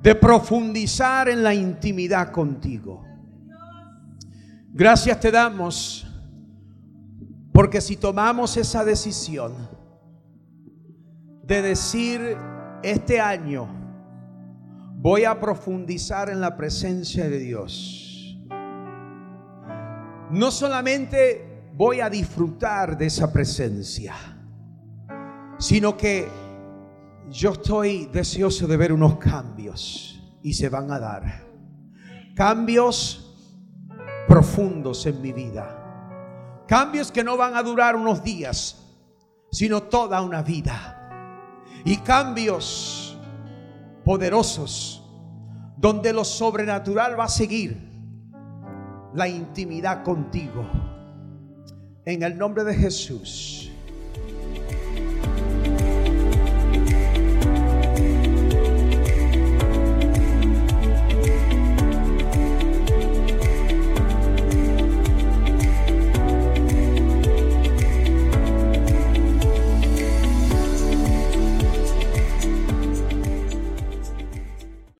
de 0.02 0.16
profundizar 0.16 1.30
en 1.30 1.44
la 1.44 1.54
intimidad 1.54 2.32
contigo. 2.32 3.06
Gracias 4.74 5.20
te 5.20 5.32
damos 5.32 6.06
porque 7.54 7.82
si 7.82 7.98
tomamos 7.98 8.58
esa 8.58 8.84
decisión 8.84 9.54
de 11.44 11.62
decir 11.62 12.36
este 12.82 13.22
año, 13.22 13.68
voy 14.96 15.26
a 15.26 15.40
profundizar 15.40 16.30
en 16.30 16.42
la 16.42 16.58
presencia 16.58 17.30
de 17.30 17.38
Dios, 17.38 18.40
no 20.32 20.50
solamente 20.50 21.70
voy 21.76 22.00
a 22.00 22.10
disfrutar 22.10 22.98
de 22.98 23.06
esa 23.06 23.32
presencia, 23.32 24.16
sino 25.60 25.96
que 25.96 26.28
yo 27.30 27.52
estoy 27.52 28.08
deseoso 28.08 28.66
de 28.66 28.78
ver 28.78 28.92
unos 28.92 29.18
cambios 29.18 30.20
y 30.42 30.54
se 30.54 30.70
van 30.70 30.92
a 30.92 31.00
dar. 31.00 31.44
Cambios 32.36 33.38
profundos 34.28 35.06
en 35.06 35.22
mi 35.22 35.32
vida 35.32 35.83
Cambios 36.68 37.12
que 37.12 37.24
no 37.24 37.38
van 37.38 37.56
a 37.56 37.64
durar 37.64 37.96
unos 37.96 38.24
días, 38.24 38.78
sino 39.52 39.84
toda 39.84 40.22
una 40.22 40.42
vida. 40.42 41.00
Y 41.86 41.98
cambios 41.98 43.18
poderosos, 44.06 45.04
donde 45.78 46.14
lo 46.14 46.24
sobrenatural 46.24 47.20
va 47.20 47.26
a 47.26 47.30
seguir 47.30 47.92
la 49.14 49.28
intimidad 49.28 50.04
contigo. 50.04 50.66
En 52.06 52.24
el 52.24 52.38
nombre 52.38 52.64
de 52.64 52.74
Jesús. 52.74 53.73